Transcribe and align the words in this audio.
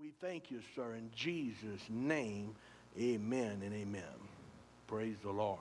We 0.00 0.12
thank 0.20 0.52
you, 0.52 0.60
sir, 0.76 0.94
in 0.94 1.10
Jesus' 1.12 1.82
name. 1.88 2.54
Amen 2.96 3.62
and 3.64 3.74
amen. 3.74 4.04
Praise 4.86 5.16
the 5.24 5.30
Lord. 5.32 5.58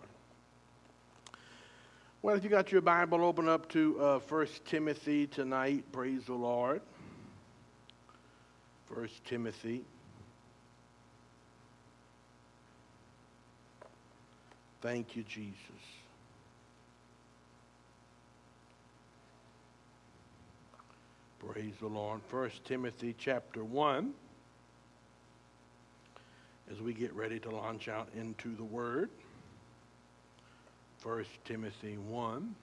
Well, 2.21 2.35
if 2.35 2.43
you 2.43 2.49
got 2.51 2.71
your 2.71 2.81
Bible, 2.81 3.25
open 3.25 3.49
up 3.49 3.67
to 3.69 3.99
uh, 3.99 4.19
1 4.19 4.47
Timothy 4.65 5.25
tonight. 5.25 5.85
Praise 5.91 6.25
the 6.25 6.35
Lord. 6.35 6.81
1 8.93 9.09
Timothy. 9.25 9.83
Thank 14.81 15.15
you, 15.15 15.23
Jesus. 15.23 15.55
Praise 21.39 21.73
the 21.81 21.87
Lord. 21.87 22.21
1 22.29 22.51
Timothy 22.65 23.15
chapter 23.17 23.63
1. 23.63 24.13
As 26.71 26.81
we 26.81 26.93
get 26.93 27.13
ready 27.13 27.39
to 27.39 27.49
launch 27.49 27.87
out 27.87 28.09
into 28.15 28.55
the 28.55 28.63
Word. 28.63 29.09
1 31.03 31.25
Timothy 31.45 31.97
1. 31.97 32.55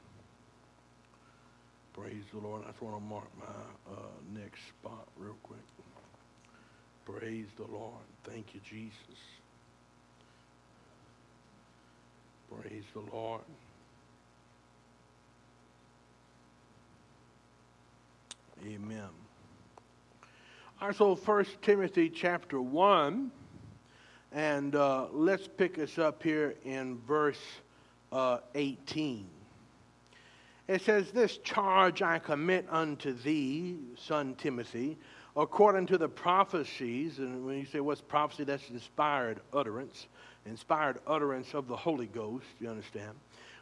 Praise 1.94 2.24
the 2.32 2.40
Lord. 2.40 2.62
I 2.66 2.70
just 2.70 2.82
want 2.82 2.96
to 2.96 3.02
mark 3.02 3.28
my 3.38 3.92
uh, 3.92 3.96
next 4.34 4.60
spot 4.68 5.06
real 5.16 5.36
quick. 5.42 5.60
Praise 7.04 7.46
the 7.56 7.66
Lord. 7.72 8.02
Thank 8.24 8.54
you, 8.54 8.60
Jesus. 8.68 9.20
Praise 12.50 12.84
the 12.92 13.02
Lord. 13.14 13.42
Amen. 18.66 19.08
All 20.80 20.88
right, 20.88 20.96
so 20.96 21.14
First 21.14 21.50
Timothy 21.62 22.08
chapter 22.08 22.60
1, 22.60 23.30
and 24.34 24.74
uh, 24.74 25.06
let's 25.12 25.46
pick 25.46 25.78
us 25.78 25.96
up 25.96 26.20
here 26.20 26.56
in 26.64 26.98
verse 27.06 27.40
uh, 28.10 28.38
18. 28.56 29.26
It 30.66 30.82
says, 30.82 31.12
This 31.12 31.38
charge 31.38 32.02
I 32.02 32.18
commit 32.18 32.66
unto 32.68 33.12
thee, 33.12 33.76
son 33.96 34.34
Timothy, 34.34 34.98
according 35.36 35.86
to 35.86 35.98
the 35.98 36.08
prophecies. 36.08 37.20
And 37.20 37.46
when 37.46 37.58
you 37.58 37.64
say 37.64 37.78
what's 37.78 38.00
prophecy, 38.00 38.42
that's 38.42 38.68
inspired 38.70 39.38
utterance, 39.52 40.08
inspired 40.46 40.98
utterance 41.06 41.54
of 41.54 41.68
the 41.68 41.76
Holy 41.76 42.06
Ghost, 42.06 42.46
you 42.58 42.68
understand, 42.68 43.12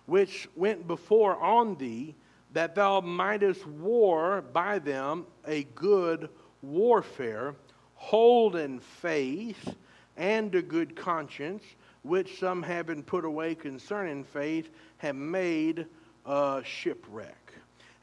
which 0.06 0.48
went 0.56 0.88
before 0.88 1.36
on 1.36 1.76
thee, 1.76 2.14
that 2.54 2.74
thou 2.74 3.02
mightest 3.02 3.66
war 3.66 4.42
by 4.54 4.78
them 4.78 5.26
a 5.46 5.64
good 5.74 6.30
warfare, 6.62 7.54
hold 7.94 8.56
in 8.56 8.80
faith 8.80 9.74
and 10.16 10.54
a 10.54 10.62
good 10.62 10.96
conscience 10.96 11.62
which 12.02 12.38
some 12.38 12.62
having 12.62 13.02
put 13.02 13.24
away 13.24 13.54
concerning 13.54 14.24
faith 14.24 14.70
have 14.98 15.16
made 15.16 15.86
a 16.26 16.62
shipwreck. 16.64 17.41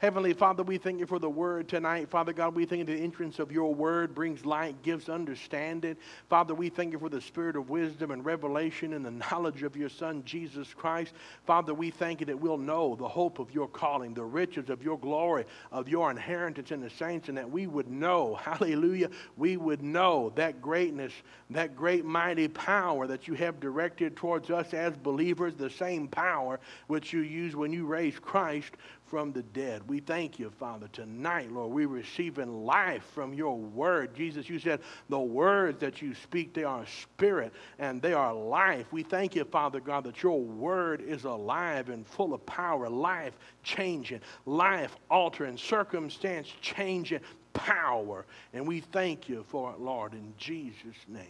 Heavenly 0.00 0.32
Father, 0.32 0.62
we 0.62 0.78
thank 0.78 0.98
you 0.98 1.04
for 1.04 1.18
the 1.18 1.28
word 1.28 1.68
tonight. 1.68 2.08
Father 2.08 2.32
God, 2.32 2.54
we 2.54 2.64
thank 2.64 2.78
you 2.78 2.96
the 2.96 3.02
entrance 3.02 3.38
of 3.38 3.52
your 3.52 3.74
word 3.74 4.14
brings 4.14 4.46
light, 4.46 4.82
gives 4.82 5.10
understanding. 5.10 5.94
Father, 6.30 6.54
we 6.54 6.70
thank 6.70 6.94
you 6.94 6.98
for 6.98 7.10
the 7.10 7.20
spirit 7.20 7.54
of 7.54 7.68
wisdom 7.68 8.10
and 8.10 8.24
revelation 8.24 8.94
and 8.94 9.04
the 9.04 9.10
knowledge 9.10 9.62
of 9.62 9.76
your 9.76 9.90
Son, 9.90 10.22
Jesus 10.24 10.72
Christ. 10.72 11.12
Father, 11.44 11.74
we 11.74 11.90
thank 11.90 12.20
you 12.20 12.26
that 12.26 12.40
we'll 12.40 12.56
know 12.56 12.96
the 12.96 13.06
hope 13.06 13.40
of 13.40 13.52
your 13.52 13.68
calling, 13.68 14.14
the 14.14 14.24
riches 14.24 14.70
of 14.70 14.82
your 14.82 14.98
glory, 14.98 15.44
of 15.70 15.86
your 15.86 16.10
inheritance 16.10 16.70
in 16.70 16.80
the 16.80 16.88
saints, 16.88 17.28
and 17.28 17.36
that 17.36 17.50
we 17.50 17.66
would 17.66 17.90
know, 17.90 18.34
hallelujah, 18.42 19.10
we 19.36 19.58
would 19.58 19.82
know 19.82 20.32
that 20.34 20.62
greatness, 20.62 21.12
that 21.50 21.76
great 21.76 22.06
mighty 22.06 22.48
power 22.48 23.06
that 23.06 23.28
you 23.28 23.34
have 23.34 23.60
directed 23.60 24.16
towards 24.16 24.48
us 24.48 24.72
as 24.72 24.96
believers, 24.96 25.52
the 25.56 25.68
same 25.68 26.08
power 26.08 26.58
which 26.86 27.12
you 27.12 27.20
used 27.20 27.54
when 27.54 27.70
you 27.70 27.84
raised 27.84 28.22
Christ 28.22 28.72
from 29.10 29.32
the 29.32 29.42
dead. 29.42 29.82
We 29.88 29.98
thank 29.98 30.38
you, 30.38 30.50
Father, 30.50 30.86
tonight, 30.92 31.50
Lord. 31.50 31.72
We're 31.72 31.88
receiving 31.88 32.64
life 32.64 33.02
from 33.12 33.34
your 33.34 33.58
word. 33.58 34.14
Jesus, 34.14 34.48
you 34.48 34.60
said 34.60 34.80
the 35.08 35.18
words 35.18 35.80
that 35.80 36.00
you 36.00 36.14
speak, 36.14 36.54
they 36.54 36.62
are 36.62 36.86
spirit 36.86 37.52
and 37.80 38.00
they 38.00 38.12
are 38.12 38.32
life. 38.32 38.86
We 38.92 39.02
thank 39.02 39.34
you, 39.34 39.44
Father 39.44 39.80
God, 39.80 40.04
that 40.04 40.22
your 40.22 40.40
word 40.40 41.02
is 41.02 41.24
alive 41.24 41.88
and 41.88 42.06
full 42.06 42.32
of 42.32 42.46
power, 42.46 42.88
life 42.88 43.36
changing, 43.64 44.20
life 44.46 44.96
altering, 45.10 45.58
circumstance 45.58 46.46
changing 46.60 47.20
power. 47.52 48.24
And 48.54 48.66
we 48.66 48.78
thank 48.78 49.28
you 49.28 49.44
for 49.48 49.72
it, 49.72 49.80
Lord, 49.80 50.12
in 50.12 50.32
Jesus' 50.38 51.04
name. 51.08 51.26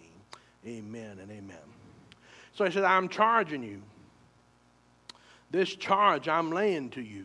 Amen 0.67 1.19
and 1.19 1.31
amen. 1.31 1.57
So 2.53 2.67
he 2.67 2.71
said, 2.71 2.85
I'm 2.85 3.09
charging 3.09 3.63
you. 3.63 3.81
This 5.51 5.75
charge 5.75 6.29
I'm 6.29 6.53
laying 6.53 6.91
to 6.91 7.01
you 7.01 7.25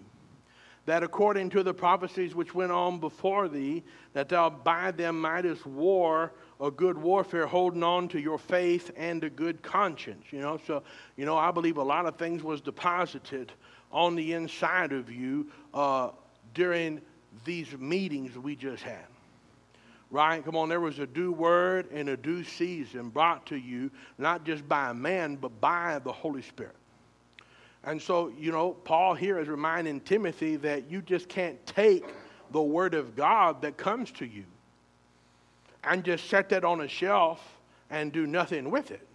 that 0.86 1.02
according 1.02 1.50
to 1.50 1.64
the 1.64 1.74
prophecies 1.74 2.36
which 2.36 2.54
went 2.54 2.72
on 2.72 3.00
before 3.00 3.48
thee, 3.48 3.84
that 4.14 4.30
thou 4.30 4.50
by 4.50 4.92
them 4.92 5.20
mightest 5.20 5.66
war 5.66 6.32
a 6.62 6.72
good 6.72 6.98
warfare, 6.98 7.48
holding 7.48 7.84
on 7.84 8.08
to 8.08 8.20
your 8.20 8.38
faith 8.38 8.92
and 8.96 9.24
a 9.24 9.30
good 9.30 9.62
conscience. 9.62 10.26
You 10.32 10.40
know, 10.40 10.60
so 10.66 10.84
you 11.18 11.26
know, 11.26 11.38
I 11.38 11.52
believe 11.52 11.78
a 11.78 11.84
lot 11.84 12.06
of 12.06 12.18
things 12.18 12.44
was 12.44 12.62
deposited 12.62 13.52
on 13.92 14.16
the 14.16 14.34
inside 14.34 14.92
of 14.92 15.12
you 15.12 15.48
uh, 15.74 16.10
during 16.54 17.02
these 17.44 17.72
meetings 17.78 18.38
we 18.38 18.56
just 18.56 18.84
had. 18.84 19.06
Right? 20.12 20.46
Come 20.46 20.56
on, 20.56 20.70
there 20.70 20.80
was 20.80 21.00
a 21.00 21.08
due 21.08 21.32
word 21.32 21.92
and 21.92 22.10
a 22.10 22.16
due 22.16 22.44
season 22.44 23.10
brought 23.10 23.46
to 23.48 23.58
you, 23.58 23.92
not 24.18 24.46
just 24.46 24.68
by 24.70 24.94
man, 24.94 25.36
but 25.36 25.60
by 25.60 26.00
the 26.00 26.12
Holy 26.12 26.42
Spirit. 26.42 26.76
And 27.86 28.02
so, 28.02 28.34
you 28.38 28.52
know, 28.52 28.72
Paul 28.72 29.14
here 29.14 29.40
is 29.40 29.48
reminding 29.48 30.02
Timothy 30.02 30.56
that 30.58 30.90
you 30.90 31.02
just 31.04 31.30
can't 31.30 31.64
take 31.68 32.04
the 32.52 32.62
word 32.62 32.96
of 32.96 33.16
God 33.16 33.62
that 33.62 33.78
comes 33.78 34.12
to 34.14 34.26
you 34.26 34.44
and 35.84 36.04
just 36.04 36.28
set 36.28 36.50
that 36.50 36.64
on 36.64 36.82
a 36.82 36.88
shelf 36.88 37.60
and 37.92 38.12
do 38.12 38.26
nothing 38.26 38.72
with 38.72 38.90
it. 38.90 39.08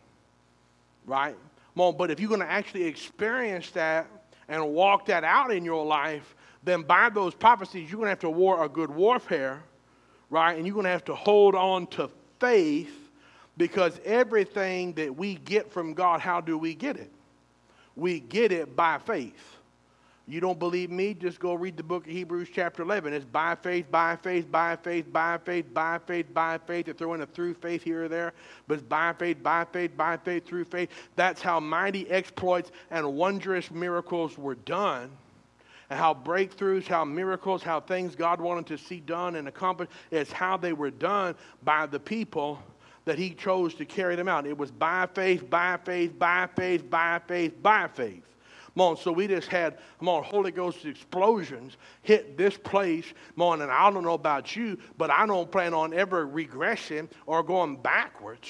Right? 1.04 1.36
Well, 1.74 1.92
but 1.92 2.12
if 2.12 2.20
you're 2.20 2.28
going 2.28 2.42
to 2.42 2.50
actually 2.50 2.84
experience 2.84 3.70
that 3.72 4.06
and 4.48 4.72
walk 4.72 5.06
that 5.06 5.24
out 5.24 5.52
in 5.52 5.64
your 5.64 5.84
life, 5.84 6.36
then 6.62 6.82
by 6.82 7.08
those 7.08 7.34
prophecies, 7.34 7.90
you're 7.90 7.98
going 7.98 8.06
to 8.06 8.10
have 8.10 8.20
to 8.20 8.30
war 8.30 8.64
a 8.64 8.68
good 8.68 8.90
warfare, 8.90 9.62
right? 10.28 10.56
And 10.56 10.66
you're 10.66 10.74
going 10.74 10.84
to 10.84 10.90
have 10.90 11.04
to 11.06 11.14
hold 11.14 11.56
on 11.56 11.88
to 11.88 12.08
faith 12.38 12.94
because 13.56 14.00
everything 14.04 14.92
that 14.94 15.14
we 15.14 15.36
get 15.36 15.72
from 15.72 15.92
God, 15.94 16.20
how 16.20 16.40
do 16.40 16.56
we 16.56 16.74
get 16.74 16.96
it? 16.96 17.10
We 17.96 18.20
get 18.20 18.52
it 18.52 18.76
by 18.76 18.98
faith. 18.98 19.56
You 20.30 20.40
don't 20.40 20.60
believe 20.60 20.90
me? 20.90 21.12
Just 21.12 21.40
go 21.40 21.54
read 21.54 21.76
the 21.76 21.82
book 21.82 22.06
of 22.06 22.12
Hebrews, 22.12 22.48
chapter 22.54 22.82
11. 22.82 23.12
It's 23.12 23.24
by 23.24 23.56
faith, 23.56 23.90
by 23.90 24.14
faith, 24.14 24.50
by 24.50 24.76
faith, 24.76 25.12
by 25.12 25.38
faith, 25.38 25.74
by 25.74 25.98
faith, 25.98 26.32
by 26.32 26.58
faith. 26.58 26.86
They 26.86 26.92
throw 26.92 27.14
in 27.14 27.22
a 27.22 27.26
through 27.26 27.54
faith 27.54 27.82
here 27.82 28.04
or 28.04 28.08
there, 28.08 28.32
but 28.68 28.74
it's 28.74 28.82
by 28.84 29.12
faith, 29.14 29.42
by 29.42 29.64
faith, 29.64 29.96
by 29.96 30.16
faith, 30.18 30.46
through 30.46 30.66
faith. 30.66 30.88
That's 31.16 31.42
how 31.42 31.58
mighty 31.58 32.08
exploits 32.08 32.70
and 32.92 33.14
wondrous 33.14 33.72
miracles 33.72 34.38
were 34.38 34.54
done. 34.54 35.10
And 35.90 35.98
how 35.98 36.14
breakthroughs, 36.14 36.86
how 36.86 37.04
miracles, 37.04 37.64
how 37.64 37.80
things 37.80 38.14
God 38.14 38.40
wanted 38.40 38.66
to 38.66 38.78
see 38.78 39.00
done 39.00 39.34
and 39.34 39.48
accomplished, 39.48 39.90
is 40.12 40.30
how 40.30 40.56
they 40.56 40.72
were 40.72 40.92
done 40.92 41.34
by 41.64 41.86
the 41.86 41.98
people 41.98 42.62
that 43.10 43.18
he 43.18 43.30
chose 43.30 43.74
to 43.74 43.84
carry 43.84 44.14
them 44.14 44.28
out. 44.28 44.46
It 44.46 44.56
was 44.56 44.70
by 44.70 45.08
faith, 45.12 45.50
by 45.50 45.76
faith, 45.84 46.16
by 46.16 46.48
faith, 46.54 46.88
by 46.88 47.20
faith, 47.26 47.60
by 47.60 47.88
faith. 47.88 48.22
Come 48.72 48.82
on, 48.82 48.96
so 48.96 49.10
we 49.10 49.26
just 49.26 49.48
had, 49.48 49.78
come 49.98 50.08
on, 50.08 50.22
Holy 50.22 50.52
Ghost 50.52 50.84
explosions 50.84 51.76
hit 52.02 52.38
this 52.38 52.56
place. 52.56 53.04
Come 53.34 53.42
on, 53.42 53.62
and 53.62 53.72
I 53.72 53.90
don't 53.90 54.04
know 54.04 54.14
about 54.14 54.54
you, 54.54 54.78
but 54.96 55.10
I 55.10 55.26
don't 55.26 55.50
plan 55.50 55.74
on 55.74 55.92
ever 55.92 56.24
regressing 56.24 57.08
or 57.26 57.42
going 57.42 57.78
backwards. 57.78 58.48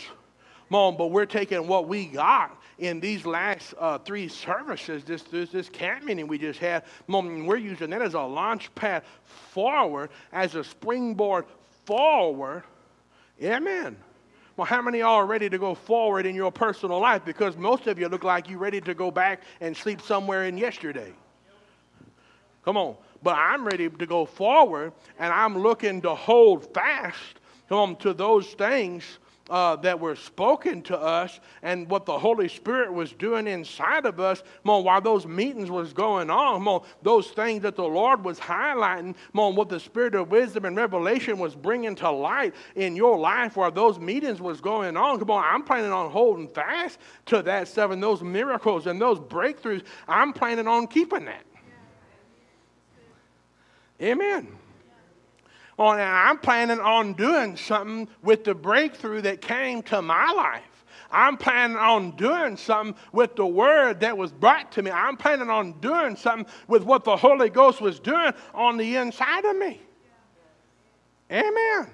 Come 0.68 0.76
on, 0.76 0.98
but 0.98 1.06
we're 1.06 1.24
taking 1.24 1.66
what 1.66 1.88
we 1.88 2.04
got 2.04 2.60
in 2.78 3.00
these 3.00 3.24
last 3.24 3.72
uh, 3.80 3.96
three 3.96 4.28
services, 4.28 5.04
this, 5.04 5.22
this, 5.22 5.48
this 5.48 5.70
camp 5.70 6.04
meeting 6.04 6.26
we 6.26 6.36
just 6.36 6.58
had. 6.58 6.84
On, 7.08 7.46
we're 7.46 7.56
using 7.56 7.88
that 7.88 8.02
as 8.02 8.12
a 8.12 8.20
launch 8.20 8.74
pad 8.74 9.04
forward, 9.24 10.10
as 10.34 10.54
a 10.54 10.62
springboard 10.62 11.46
forward. 11.86 12.64
Amen. 13.42 13.96
Well, 14.60 14.66
how 14.66 14.82
many 14.82 15.00
are 15.00 15.24
ready 15.24 15.48
to 15.48 15.56
go 15.56 15.74
forward 15.74 16.26
in 16.26 16.34
your 16.34 16.52
personal 16.52 17.00
life? 17.00 17.24
Because 17.24 17.56
most 17.56 17.86
of 17.86 17.98
you 17.98 18.08
look 18.08 18.24
like 18.24 18.46
you're 18.46 18.58
ready 18.58 18.78
to 18.82 18.92
go 18.92 19.10
back 19.10 19.40
and 19.62 19.74
sleep 19.74 20.02
somewhere 20.02 20.44
in 20.44 20.58
yesterday. 20.58 21.14
Come 22.62 22.76
on. 22.76 22.96
But 23.22 23.38
I'm 23.38 23.64
ready 23.64 23.88
to 23.88 24.04
go 24.04 24.26
forward, 24.26 24.92
and 25.18 25.32
I'm 25.32 25.56
looking 25.56 26.02
to 26.02 26.14
hold 26.14 26.74
fast 26.74 27.40
come 27.70 27.78
on, 27.78 27.96
to 28.00 28.12
those 28.12 28.48
things 28.48 29.18
uh, 29.50 29.76
that 29.76 29.98
were 29.98 30.14
spoken 30.14 30.80
to 30.82 30.96
us 30.96 31.40
and 31.62 31.88
what 31.90 32.06
the 32.06 32.18
Holy 32.18 32.48
Spirit 32.48 32.92
was 32.92 33.12
doing 33.12 33.46
inside 33.46 34.06
of 34.06 34.20
us, 34.20 34.42
on, 34.64 34.84
while 34.84 35.00
those 35.00 35.26
meetings 35.26 35.70
was 35.70 35.92
going 35.92 36.30
on, 36.30 36.66
on, 36.66 36.82
those 37.02 37.28
things 37.28 37.62
that 37.62 37.76
the 37.76 37.84
Lord 37.84 38.24
was 38.24 38.38
highlighting, 38.38 39.14
on, 39.34 39.56
what 39.56 39.68
the 39.68 39.80
Spirit 39.80 40.14
of 40.14 40.30
wisdom 40.30 40.64
and 40.64 40.76
revelation 40.76 41.38
was 41.38 41.54
bringing 41.54 41.96
to 41.96 42.10
light 42.10 42.54
in 42.76 42.94
your 42.94 43.18
life 43.18 43.56
while 43.56 43.72
those 43.72 43.98
meetings 43.98 44.40
was 44.40 44.60
going 44.60 44.96
on. 44.96 45.18
Come 45.18 45.30
on, 45.30 45.44
I'm 45.44 45.64
planning 45.64 45.92
on 45.92 46.10
holding 46.10 46.48
fast 46.48 46.98
to 47.26 47.42
that 47.42 47.68
stuff 47.68 47.90
and 47.90 48.02
those 48.02 48.22
miracles 48.22 48.86
and 48.86 49.00
those 49.00 49.18
breakthroughs. 49.18 49.82
I'm 50.06 50.32
planning 50.32 50.68
on 50.68 50.86
keeping 50.86 51.24
that. 51.24 51.44
Amen. 54.00 54.48
And 55.88 56.02
I'm 56.02 56.38
planning 56.38 56.80
on 56.80 57.14
doing 57.14 57.56
something 57.56 58.08
with 58.22 58.44
the 58.44 58.54
breakthrough 58.54 59.22
that 59.22 59.40
came 59.40 59.82
to 59.84 60.02
my 60.02 60.30
life. 60.32 60.62
I'm 61.10 61.36
planning 61.36 61.78
on 61.78 62.12
doing 62.16 62.56
something 62.56 62.94
with 63.12 63.34
the 63.34 63.46
word 63.46 64.00
that 64.00 64.16
was 64.16 64.30
brought 64.30 64.70
to 64.72 64.82
me. 64.82 64.90
I'm 64.90 65.16
planning 65.16 65.50
on 65.50 65.72
doing 65.80 66.16
something 66.16 66.46
with 66.68 66.84
what 66.84 67.04
the 67.04 67.16
Holy 67.16 67.48
Ghost 67.48 67.80
was 67.80 67.98
doing 67.98 68.32
on 68.54 68.76
the 68.76 68.96
inside 68.96 69.44
of 69.44 69.56
me. 69.56 69.80
Amen. 71.32 71.88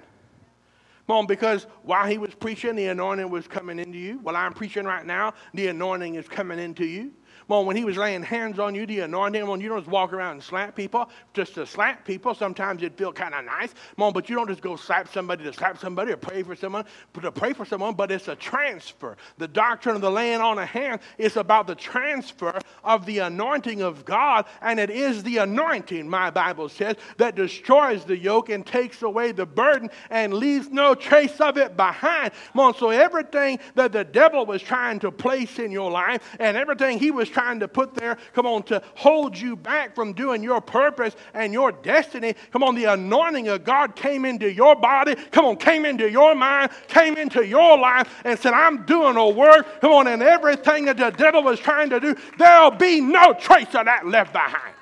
Come 1.06 1.16
on, 1.16 1.26
because 1.26 1.66
while 1.84 2.06
he 2.06 2.18
was 2.18 2.34
preaching, 2.34 2.74
the 2.74 2.86
anointing 2.86 3.30
was 3.30 3.46
coming 3.46 3.78
into 3.78 3.96
you. 3.96 4.18
While 4.18 4.34
I'm 4.36 4.52
preaching 4.52 4.84
right 4.84 5.06
now, 5.06 5.34
the 5.54 5.68
anointing 5.68 6.16
is 6.16 6.26
coming 6.26 6.58
into 6.58 6.84
you. 6.84 7.12
Well, 7.48 7.64
when 7.64 7.76
he 7.76 7.84
was 7.84 7.96
laying 7.96 8.24
hands 8.24 8.58
on 8.58 8.74
you, 8.74 8.86
the 8.86 9.00
anointing, 9.00 9.46
when 9.46 9.60
you 9.60 9.68
don't 9.68 9.78
just 9.78 9.90
walk 9.90 10.12
around 10.12 10.32
and 10.32 10.42
slap 10.42 10.74
people, 10.74 11.08
just 11.32 11.54
to 11.54 11.64
slap 11.64 12.04
people, 12.04 12.34
sometimes 12.34 12.82
it'd 12.82 12.98
feel 12.98 13.12
kind 13.12 13.34
of 13.34 13.44
nice. 13.44 13.72
On, 13.98 14.12
but 14.12 14.28
you 14.28 14.34
don't 14.34 14.48
just 14.48 14.62
go 14.62 14.74
slap 14.74 15.06
somebody 15.12 15.44
to 15.44 15.52
slap 15.52 15.78
somebody 15.78 16.10
or 16.10 16.16
pray 16.16 16.42
for 16.42 16.56
someone, 16.56 16.84
to 17.20 17.30
pray 17.30 17.52
for 17.52 17.64
someone, 17.64 17.94
but 17.94 18.10
it's 18.10 18.26
a 18.26 18.34
transfer. 18.34 19.16
The 19.38 19.46
doctrine 19.46 19.94
of 19.94 20.02
the 20.02 20.10
laying 20.10 20.40
on 20.40 20.58
of 20.58 20.68
hands 20.68 21.02
is 21.18 21.36
about 21.36 21.68
the 21.68 21.76
transfer 21.76 22.58
of 22.82 23.06
the 23.06 23.20
anointing 23.20 23.80
of 23.80 24.04
God, 24.04 24.46
and 24.60 24.80
it 24.80 24.90
is 24.90 25.22
the 25.22 25.36
anointing, 25.38 26.08
my 26.08 26.30
Bible 26.30 26.68
says, 26.68 26.96
that 27.18 27.36
destroys 27.36 28.04
the 28.04 28.18
yoke 28.18 28.48
and 28.48 28.66
takes 28.66 29.02
away 29.02 29.30
the 29.30 29.46
burden 29.46 29.88
and 30.10 30.34
leaves 30.34 30.70
no 30.70 30.96
trace 30.96 31.40
of 31.40 31.58
it 31.58 31.76
behind. 31.76 32.32
On, 32.56 32.74
so 32.74 32.90
everything 32.90 33.60
that 33.76 33.92
the 33.92 34.02
devil 34.02 34.44
was 34.46 34.62
trying 34.62 34.98
to 34.98 35.12
place 35.12 35.60
in 35.60 35.70
your 35.70 35.92
life 35.92 36.36
and 36.40 36.56
everything 36.56 36.98
he 36.98 37.12
was 37.12 37.28
trying 37.36 37.60
to 37.60 37.68
put 37.68 37.94
there, 37.94 38.16
come 38.32 38.46
on, 38.46 38.62
to 38.62 38.82
hold 38.94 39.36
you 39.38 39.56
back 39.56 39.94
from 39.94 40.14
doing 40.14 40.42
your 40.42 40.58
purpose 40.58 41.14
and 41.34 41.52
your 41.52 41.70
destiny. 41.70 42.34
Come 42.50 42.62
on, 42.62 42.74
the 42.74 42.86
anointing 42.86 43.48
of 43.48 43.62
God 43.62 43.94
came 43.94 44.24
into 44.24 44.50
your 44.50 44.74
body, 44.74 45.14
come 45.32 45.44
on, 45.44 45.58
came 45.58 45.84
into 45.84 46.10
your 46.10 46.34
mind, 46.34 46.70
came 46.88 47.18
into 47.18 47.46
your 47.46 47.76
life, 47.76 48.08
and 48.24 48.38
said, 48.38 48.54
I'm 48.54 48.86
doing 48.86 49.18
a 49.18 49.28
work. 49.28 49.82
Come 49.82 49.92
on, 49.92 50.06
and 50.06 50.22
everything 50.22 50.86
that 50.86 50.96
the 50.96 51.10
devil 51.10 51.42
was 51.42 51.60
trying 51.60 51.90
to 51.90 52.00
do, 52.00 52.16
there'll 52.38 52.70
be 52.70 53.02
no 53.02 53.34
trace 53.34 53.74
of 53.74 53.84
that 53.84 54.06
left 54.06 54.32
behind. 54.32 54.74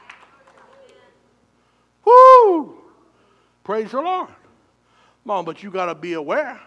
Woo! 2.05 2.79
Praise 3.65 3.91
the 3.91 4.01
Lord. 4.01 4.29
On, 5.27 5.45
but 5.45 5.61
you 5.61 5.73
got 5.73 5.87
to 5.87 5.97
be 5.97 6.13
aware 6.13 6.61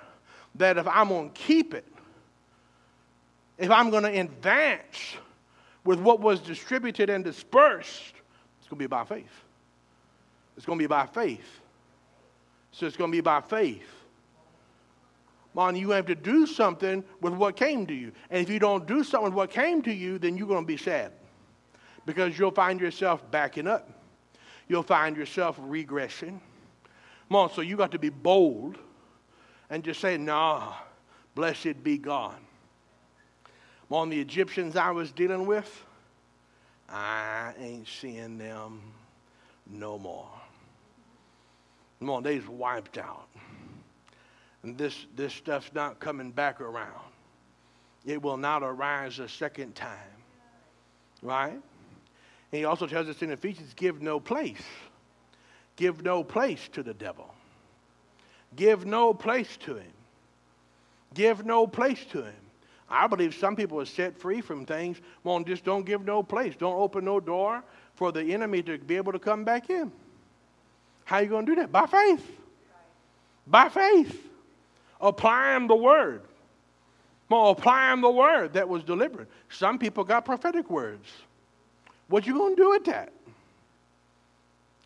that 0.55 0.77
if 0.77 0.85
I'm 0.85 1.07
going 1.07 1.29
to 1.29 1.33
keep 1.33 1.73
it, 1.73 1.85
if 3.57 3.71
I'm 3.71 3.89
going 3.89 4.03
to 4.03 4.19
advance, 4.19 5.15
with 5.87 6.01
what 6.01 6.19
was 6.19 6.41
distributed 6.41 7.09
and 7.09 7.23
dispersed, 7.23 8.13
it's 8.59 8.67
going 8.67 8.77
to 8.77 8.83
be 8.83 8.87
by 8.87 9.05
faith. 9.05 9.31
It's 10.57 10.65
going 10.65 10.77
to 10.77 10.83
be 10.83 10.87
by 10.87 11.05
faith. 11.05 11.61
So 12.73 12.85
it's 12.85 12.97
going 12.97 13.09
to 13.09 13.15
be 13.15 13.21
by 13.21 13.39
faith. 13.39 13.87
Man, 15.55 15.77
you 15.77 15.91
have 15.91 16.05
to 16.07 16.15
do 16.15 16.45
something 16.45 17.05
with 17.21 17.33
what 17.33 17.55
came 17.55 17.87
to 17.87 17.93
you. 17.93 18.11
And 18.29 18.41
if 18.41 18.49
you 18.49 18.59
don't 18.59 18.85
do 18.85 19.01
something 19.01 19.27
with 19.29 19.33
what 19.33 19.49
came 19.49 19.81
to 19.83 19.93
you, 19.93 20.19
then 20.19 20.35
you're 20.35 20.49
going 20.49 20.65
to 20.65 20.67
be 20.67 20.75
sad. 20.75 21.13
Because 22.05 22.37
you'll 22.37 22.51
find 22.51 22.81
yourself 22.81 23.23
backing 23.31 23.65
up. 23.65 23.89
You'll 24.67 24.83
find 24.83 25.15
yourself 25.15 25.57
regressing. 25.57 26.41
On, 27.31 27.49
so 27.49 27.61
you 27.61 27.77
got 27.77 27.91
to 27.91 27.99
be 27.99 28.09
bold 28.09 28.77
and 29.69 29.85
just 29.85 30.01
say, 30.01 30.17
nah, 30.17 30.73
blessed 31.33 31.81
be 31.81 31.97
God 31.97 32.35
on 33.91 34.09
the 34.09 34.19
Egyptians 34.19 34.75
I 34.75 34.91
was 34.91 35.11
dealing 35.11 35.45
with, 35.45 35.85
I 36.89 37.53
ain't 37.59 37.87
seeing 37.87 38.37
them 38.37 38.81
no 39.69 39.97
more. 39.97 40.29
Come 41.99 42.09
on, 42.09 42.23
they's 42.23 42.47
wiped 42.47 42.97
out. 42.97 43.27
And 44.63 44.77
this, 44.77 45.05
this 45.15 45.33
stuff's 45.33 45.71
not 45.73 45.99
coming 45.99 46.31
back 46.31 46.61
around. 46.61 47.01
It 48.05 48.21
will 48.21 48.37
not 48.37 48.63
arise 48.63 49.19
a 49.19 49.27
second 49.27 49.75
time. 49.75 49.97
Right? 51.21 51.51
And 51.51 51.61
he 52.51 52.65
also 52.65 52.87
tells 52.87 53.07
us 53.07 53.21
in 53.21 53.31
Ephesians 53.31 53.73
give 53.73 54.01
no 54.01 54.19
place. 54.19 54.61
Give 55.75 56.03
no 56.03 56.23
place 56.23 56.69
to 56.73 56.83
the 56.83 56.93
devil. 56.93 57.33
Give 58.55 58.85
no 58.85 59.13
place 59.13 59.57
to 59.57 59.75
him. 59.75 59.91
Give 61.13 61.45
no 61.45 61.67
place 61.67 62.03
to 62.11 62.23
him. 62.23 62.33
I 62.89 63.07
believe 63.07 63.35
some 63.35 63.55
people 63.55 63.81
are 63.81 63.85
set 63.85 64.17
free 64.17 64.41
from 64.41 64.65
things. 64.65 65.01
Well, 65.23 65.39
just 65.41 65.63
don't 65.63 65.85
give 65.85 66.05
no 66.05 66.23
place. 66.23 66.55
Don't 66.55 66.79
open 66.79 67.03
no 67.03 67.19
door 67.19 67.63
for 67.95 68.11
the 68.11 68.21
enemy 68.33 68.61
to 68.63 68.77
be 68.77 68.95
able 68.95 69.11
to 69.11 69.19
come 69.19 69.43
back 69.43 69.69
in. 69.69 69.91
How 71.03 71.19
you 71.19 71.27
going 71.27 71.45
to 71.45 71.51
do 71.53 71.61
that? 71.61 71.71
By 71.71 71.85
faith. 71.85 72.25
By 73.45 73.69
faith. 73.69 74.29
Applying 75.01 75.67
the 75.67 75.75
word. 75.75 76.21
Well, 77.29 77.49
applying 77.49 78.01
the 78.01 78.09
word 78.09 78.53
that 78.53 78.67
was 78.67 78.83
delivered. 78.83 79.27
Some 79.49 79.79
people 79.79 80.05
got 80.05 80.23
prophetic 80.23 80.69
words. 80.69 81.07
What 82.07 82.25
you 82.25 82.33
going 82.33 82.55
to 82.55 82.61
do 82.61 82.69
with 82.69 82.85
that? 82.85 83.11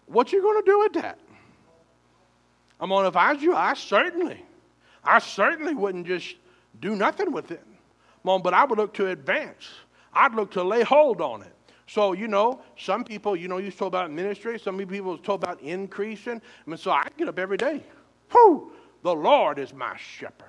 What 0.08 0.34
you 0.34 0.42
going 0.42 0.64
to 0.64 0.66
do 0.66 0.80
with 0.80 0.94
that? 0.94 1.20
I'm 2.80 2.90
going 2.90 3.04
to 3.04 3.10
advise 3.10 3.44
you, 3.44 3.56
I 3.56 3.76
certainly, 3.76 4.44
I 5.04 5.20
certainly 5.20 5.76
wouldn't 5.76 6.08
just 6.08 6.36
do 6.80 6.96
nothing 6.96 7.32
with 7.32 7.52
it 7.52 7.64
on, 8.30 8.42
but 8.42 8.54
I 8.54 8.64
would 8.64 8.78
look 8.78 8.94
to 8.96 9.08
advance. 9.08 9.70
I'd 10.14 10.34
look 10.34 10.52
to 10.52 10.64
lay 10.64 10.84
hold 10.84 11.22
on 11.22 11.42
it. 11.42 11.54
So, 11.88 12.14
you 12.14 12.28
know, 12.28 12.62
some 12.78 13.04
people, 13.04 13.36
you 13.36 13.48
know, 13.48 13.58
you 13.58 13.70
talk 13.70 13.88
about 13.88 14.12
ministry, 14.12 14.58
some 14.58 14.78
people 14.78 15.18
talk 15.18 15.44
about 15.44 15.62
increasing. 15.62 16.36
I 16.36 16.70
mean, 16.70 16.78
so 16.78 16.92
I 16.92 17.08
get 17.18 17.28
up 17.28 17.38
every 17.38 17.58
day. 17.58 17.84
Whew, 18.32 18.72
the 19.04 19.14
Lord 19.14 19.60
is 19.60 19.74
my 19.74 19.98
shepherd. 19.98 20.48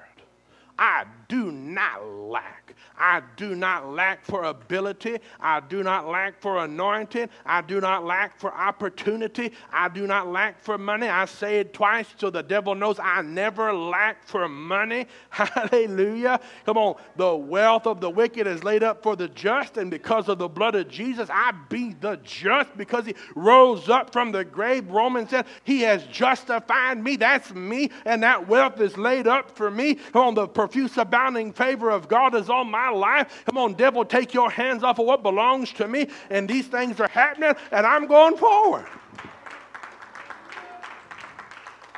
I 0.78 1.04
do 1.28 1.50
not 1.50 2.04
lack. 2.04 2.74
I 2.98 3.22
do 3.36 3.54
not 3.54 3.90
lack 3.90 4.24
for 4.24 4.44
ability. 4.44 5.18
I 5.40 5.60
do 5.60 5.82
not 5.82 6.08
lack 6.08 6.40
for 6.40 6.58
anointing. 6.64 7.28
I 7.44 7.62
do 7.62 7.80
not 7.80 8.04
lack 8.04 8.38
for 8.38 8.52
opportunity. 8.52 9.52
I 9.72 9.88
do 9.88 10.06
not 10.06 10.28
lack 10.28 10.60
for 10.60 10.78
money. 10.78 11.08
I 11.08 11.24
say 11.24 11.60
it 11.60 11.72
twice 11.72 12.06
so 12.16 12.30
the 12.30 12.42
devil 12.42 12.74
knows 12.74 12.98
I 13.00 13.22
never 13.22 13.72
lack 13.72 14.24
for 14.26 14.48
money. 14.48 15.06
Hallelujah. 15.30 16.40
Come 16.64 16.78
on. 16.78 16.96
The 17.16 17.34
wealth 17.34 17.86
of 17.86 18.00
the 18.00 18.10
wicked 18.10 18.46
is 18.46 18.62
laid 18.62 18.82
up 18.82 19.02
for 19.02 19.16
the 19.16 19.28
just, 19.28 19.76
and 19.76 19.90
because 19.90 20.28
of 20.28 20.38
the 20.38 20.48
blood 20.48 20.74
of 20.74 20.88
Jesus, 20.88 21.28
I 21.32 21.52
be 21.68 21.94
the 21.94 22.20
just 22.22 22.76
because 22.76 23.06
he 23.06 23.14
rose 23.34 23.88
up 23.88 24.12
from 24.12 24.32
the 24.32 24.44
grave. 24.44 24.88
Romans 24.90 25.30
said, 25.30 25.46
He 25.64 25.80
has 25.80 26.04
justified 26.06 27.02
me. 27.02 27.16
That's 27.16 27.52
me, 27.52 27.90
and 28.04 28.22
that 28.22 28.46
wealth 28.46 28.80
is 28.80 28.96
laid 28.96 29.26
up 29.26 29.56
for 29.56 29.70
me. 29.70 29.94
Come 29.94 30.22
on, 30.22 30.34
the 30.34 30.46
profuse 30.62 30.96
abounding 30.96 31.52
favor 31.52 31.90
of 31.90 32.06
God 32.06 32.36
is 32.36 32.48
on 32.48 32.70
my 32.70 32.88
life. 32.88 33.42
Come 33.46 33.58
on, 33.58 33.74
devil, 33.74 34.04
take 34.04 34.32
your 34.32 34.48
hands 34.48 34.84
off 34.84 35.00
of 35.00 35.06
what 35.06 35.20
belongs 35.24 35.72
to 35.72 35.88
me. 35.88 36.06
And 36.30 36.48
these 36.48 36.68
things 36.68 37.00
are 37.00 37.08
happening, 37.08 37.52
and 37.72 37.84
I'm 37.84 38.06
going 38.06 38.36
forward. 38.36 38.86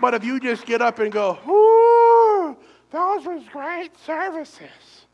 But 0.01 0.15
if 0.15 0.25
you 0.25 0.41
just 0.41 0.65
get 0.65 0.81
up 0.81 0.99
and 0.99 1.13
go, 1.13 1.39
Ooh, 1.47 2.57
those 2.91 3.27
was 3.27 3.43
great 3.53 3.91
services. 3.99 5.05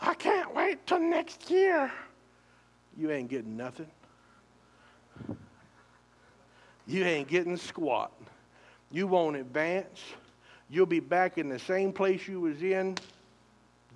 I 0.00 0.14
can't 0.14 0.54
wait 0.54 0.86
till 0.86 1.00
next 1.00 1.50
year. 1.50 1.90
You 2.96 3.10
ain't 3.10 3.28
getting 3.28 3.56
nothing. 3.56 3.90
You 6.86 7.04
ain't 7.04 7.26
getting 7.26 7.56
squat. 7.56 8.12
You 8.92 9.08
won't 9.08 9.34
advance 9.34 10.00
you'll 10.72 10.86
be 10.86 11.00
back 11.00 11.38
in 11.38 11.48
the 11.48 11.58
same 11.58 11.92
place 11.92 12.26
you 12.26 12.40
was 12.40 12.62
in, 12.62 12.96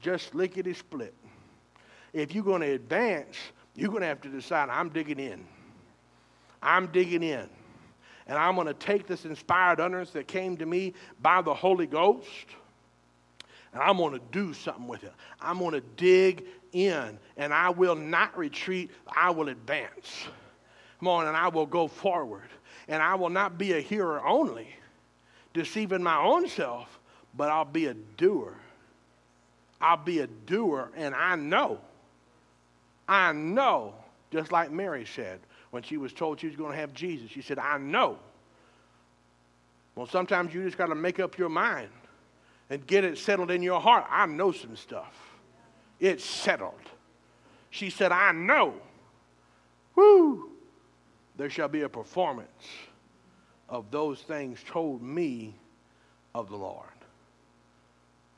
just 0.01 0.35
lickety 0.35 0.75
split. 0.75 1.15
If 2.13 2.35
you're 2.35 2.45
going 2.45 2.61
to 2.61 2.73
advance, 2.73 3.37
you're 3.75 3.89
going 3.89 4.03
to 4.03 4.07
have 4.07 4.21
to 4.23 4.29
decide, 4.29 4.69
I'm 4.69 4.91
digging 4.91 5.19
in. 5.19 5.45
I'm 6.63 6.87
digging 6.89 7.23
in. 7.23 7.49
And 8.27 8.37
I'm 8.37 8.55
going 8.55 8.67
to 8.67 8.75
take 8.75 9.07
this 9.07 9.25
inspired 9.25 9.81
utterance 9.81 10.11
that 10.11 10.27
came 10.27 10.57
to 10.57 10.67
me 10.67 10.95
by 11.23 11.41
the 11.43 11.55
Holy 11.55 11.87
Ghost, 11.87 12.47
and 13.73 13.83
I'm 13.83 13.99
going 13.99 14.15
to 14.15 14.23
do 14.33 14.53
something 14.53 14.89
with 14.89 15.05
it. 15.05 15.13
I'm 15.41 15.59
going 15.59 15.73
to 15.73 15.83
dig 15.97 16.45
in, 16.73 17.19
and 17.37 17.55
I 17.55 17.71
will 17.71 17.95
not 17.95 18.37
retreat. 18.37 18.91
I 19.07 19.31
will 19.31 19.49
advance. 19.49 20.27
Come 20.99 21.09
on, 21.09 21.27
and 21.27 21.37
I 21.37 21.49
will 21.49 21.67
go 21.67 21.87
forward. 21.87 22.49
And 22.89 23.03
I 23.03 23.15
will 23.15 23.31
not 23.31 23.59
be 23.59 23.75
a 23.75 23.81
hearer 23.81 24.25
only, 24.27 24.69
deceiving 25.57 26.03
my 26.03 26.19
own 26.19 26.49
self, 26.49 27.01
but 27.35 27.51
I'll 27.51 27.65
be 27.65 27.87
a 27.87 27.95
doer 27.95 28.57
I'll 29.81 29.97
be 29.97 30.21
a 30.21 30.27
doer, 30.27 30.91
and 30.97 31.15
I 31.15 31.37
know. 31.37 31.79
I 33.09 33.33
know, 33.33 33.95
just 34.31 34.53
like 34.53 34.71
Mary 34.71 35.05
said 35.05 35.41
when 35.71 35.83
she 35.83 35.97
was 35.97 36.13
told 36.13 36.41
she 36.41 36.47
was 36.47 36.57
going 36.57 36.73
to 36.73 36.77
have 36.77 36.93
Jesus. 36.95 37.31
She 37.31 37.43
said, 37.43 37.59
I 37.59 37.79
know. 37.79 38.19
Well, 39.95 40.07
sometimes 40.07 40.55
you 40.55 40.65
just 40.65 40.79
got 40.79 40.87
to 40.87 40.95
make 40.95 41.21
up 41.21 41.39
your 41.39 41.49
mind 41.49 41.89
and 42.71 42.87
get 42.87 43.05
it 43.05 43.19
settled 43.19 43.51
in 43.51 43.63
your 43.63 43.81
heart. 43.81 44.07
I 44.11 44.27
know 44.27 44.53
some 44.53 44.77
stuff. 44.77 45.15
It's 46.01 46.25
settled. 46.25 46.75
She 47.71 47.91
said, 47.91 48.13
I 48.13 48.33
know. 48.33 48.75
Woo! 49.95 50.51
There 51.37 51.51
shall 51.51 51.69
be 51.69 51.83
a 51.83 51.89
performance 51.89 52.49
of 53.69 53.91
those 53.91 54.21
things 54.21 54.63
told 54.67 55.03
me 55.03 55.55
of 56.35 56.49
the 56.49 56.57
Lord. 56.57 56.89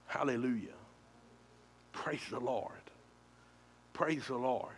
Hallelujah. 0.06 0.68
Praise 1.92 2.22
the 2.30 2.40
Lord. 2.40 2.72
Praise 3.92 4.26
the 4.26 4.36
Lord. 4.36 4.72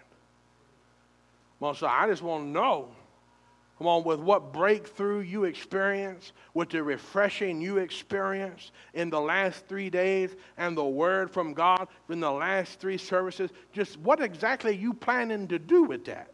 Well, 1.61 1.75
so 1.75 1.87
I 1.87 2.07
just 2.07 2.23
want 2.23 2.45
to 2.45 2.49
know, 2.49 2.89
come 3.79 3.87
on, 3.87 4.03
with 4.03 4.19
what 4.19 4.53
breakthrough 4.53 5.21
you 5.21 5.45
experience, 5.45 6.33
with 6.55 6.71
the 6.71 6.83
refreshing 6.83 7.61
you 7.61 7.77
experience 7.77 8.73
in 8.95 9.11
the 9.11 9.21
last 9.21 9.67
three 9.69 9.91
days, 9.91 10.35
and 10.57 10.77
the 10.77 10.85
word 10.85 11.31
from 11.31 11.53
God 11.53 11.87
in 12.09 12.19
the 12.19 12.33
last 12.33 12.81
three 12.81 12.97
services, 12.97 13.51
just 13.73 13.99
what 13.99 14.21
exactly 14.21 14.73
are 14.73 14.81
you 14.81 14.95
planning 14.95 15.47
to 15.49 15.59
do 15.59 15.85
with 15.85 16.07
that? 16.07 16.31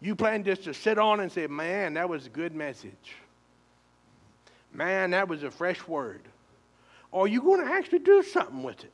You 0.00 0.14
plan 0.14 0.44
just 0.44 0.64
to 0.64 0.74
sit 0.74 0.98
on 0.98 1.20
and 1.20 1.30
say, 1.30 1.46
man, 1.46 1.94
that 1.94 2.08
was 2.08 2.26
a 2.26 2.30
good 2.30 2.54
message. 2.54 3.16
Man, 4.72 5.10
that 5.10 5.28
was 5.28 5.42
a 5.42 5.50
fresh 5.50 5.86
word. 5.86 6.22
Or 7.12 7.24
are 7.24 7.28
you 7.28 7.42
going 7.42 7.64
to 7.66 7.70
actually 7.70 7.98
do 7.98 8.22
something 8.22 8.62
with 8.62 8.82
it? 8.84 8.92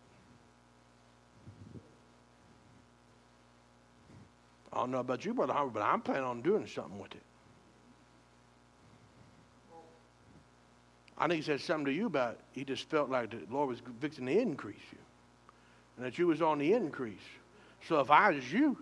I 4.73 4.79
don't 4.79 4.91
know 4.91 5.01
about 5.01 5.25
you, 5.25 5.33
Brother 5.33 5.53
Harvey, 5.53 5.71
but 5.75 5.83
I'm 5.83 6.01
planning 6.01 6.25
on 6.25 6.43
doing 6.43 6.67
something 6.67 6.99
with 6.99 7.15
it. 7.15 7.23
I 11.19 11.29
think 11.29 11.37
he 11.37 11.43
said 11.43 11.61
something 11.61 11.87
to 11.87 11.93
you 11.93 12.07
about 12.07 12.39
he 12.53 12.63
just 12.65 12.91
felt 12.91 13.09
like 13.09 13.31
the 13.31 13.41
Lord 13.51 13.71
was 13.71 13.79
fixing 14.01 14.27
to 14.27 14.39
increase 14.39 14.77
you. 14.93 14.99
And 15.97 16.05
that 16.05 16.19
you 16.19 16.27
was 16.27 16.43
on 16.43 16.59
the 16.59 16.75
increase. 16.75 17.25
So 17.89 18.01
if 18.01 18.11
I 18.11 18.33
was 18.33 18.53
you, 18.53 18.77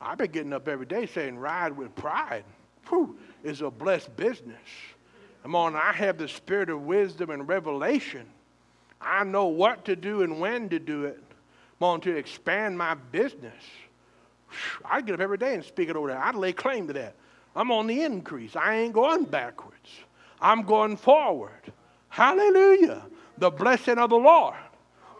I've 0.00 0.18
been 0.18 0.30
getting 0.30 0.52
up 0.52 0.68
every 0.68 0.86
day 0.86 1.06
saying 1.06 1.38
ride 1.38 1.76
with 1.76 1.94
pride. 1.94 2.44
Whew, 2.88 3.16
it's 3.42 3.60
a 3.60 3.70
blessed 3.70 4.16
business. 4.16 4.56
Come 5.42 5.54
on, 5.54 5.76
I 5.76 5.92
have 5.92 6.18
the 6.18 6.28
spirit 6.28 6.70
of 6.70 6.82
wisdom 6.82 7.30
and 7.30 7.48
revelation. 7.48 8.26
I 9.00 9.24
know 9.24 9.46
what 9.46 9.84
to 9.86 9.96
do 9.96 10.22
and 10.22 10.40
when 10.40 10.68
to 10.70 10.78
do 10.78 11.04
it. 11.04 11.22
Come 11.78 11.88
on, 11.88 12.00
to 12.02 12.16
expand 12.16 12.76
my 12.76 12.94
business. 12.94 13.62
I'd 14.84 15.06
get 15.06 15.14
up 15.14 15.20
every 15.20 15.38
day 15.38 15.54
and 15.54 15.64
speak 15.64 15.88
it 15.88 15.96
over 15.96 16.08
there. 16.08 16.18
I'd 16.18 16.34
lay 16.34 16.52
claim 16.52 16.86
to 16.86 16.92
that. 16.94 17.14
I'm 17.54 17.70
on 17.70 17.86
the 17.86 18.02
increase. 18.02 18.56
I 18.56 18.76
ain't 18.76 18.92
going 18.92 19.24
backwards. 19.24 19.90
I'm 20.40 20.62
going 20.62 20.96
forward. 20.96 21.72
Hallelujah. 22.08 23.02
The 23.38 23.50
blessing 23.50 23.98
of 23.98 24.10
the 24.10 24.16
Lord. 24.16 24.56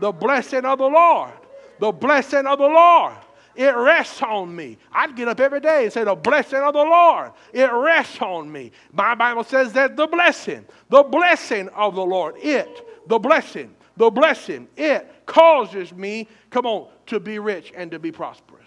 The 0.00 0.12
blessing 0.12 0.64
of 0.64 0.78
the 0.78 0.88
Lord. 0.88 1.32
The 1.80 1.92
blessing 1.92 2.46
of 2.46 2.58
the 2.58 2.68
Lord. 2.68 3.16
It 3.56 3.74
rests 3.74 4.22
on 4.22 4.54
me. 4.54 4.78
I'd 4.92 5.16
get 5.16 5.28
up 5.28 5.40
every 5.40 5.60
day 5.60 5.84
and 5.84 5.92
say, 5.92 6.04
The 6.04 6.14
blessing 6.14 6.60
of 6.60 6.74
the 6.74 6.84
Lord. 6.84 7.32
It 7.52 7.70
rests 7.72 8.20
on 8.20 8.50
me. 8.50 8.72
My 8.92 9.14
Bible 9.14 9.44
says 9.44 9.72
that 9.72 9.96
the 9.96 10.06
blessing, 10.06 10.64
the 10.88 11.02
blessing 11.02 11.68
of 11.70 11.94
the 11.94 12.04
Lord, 12.04 12.36
it, 12.38 13.08
the 13.08 13.18
blessing, 13.18 13.74
the 13.96 14.10
blessing, 14.10 14.68
it 14.76 15.26
causes 15.26 15.92
me, 15.92 16.28
come 16.50 16.66
on, 16.66 16.88
to 17.06 17.18
be 17.18 17.38
rich 17.38 17.72
and 17.76 17.90
to 17.90 17.98
be 17.98 18.12
prosperous 18.12 18.66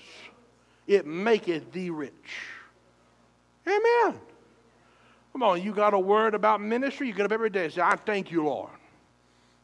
it 0.89 1.05
maketh 1.05 1.71
thee 1.71 1.91
rich. 1.91 2.11
Amen. 3.67 4.19
Come 5.31 5.43
on, 5.43 5.61
you 5.61 5.71
got 5.71 5.93
a 5.93 5.99
word 5.99 6.33
about 6.33 6.61
ministry, 6.61 7.07
you 7.07 7.13
get 7.13 7.27
up 7.27 7.31
every 7.31 7.51
day 7.51 7.65
and 7.65 7.73
say, 7.73 7.81
I 7.81 7.95
thank 7.95 8.31
you, 8.31 8.43
Lord. 8.43 8.71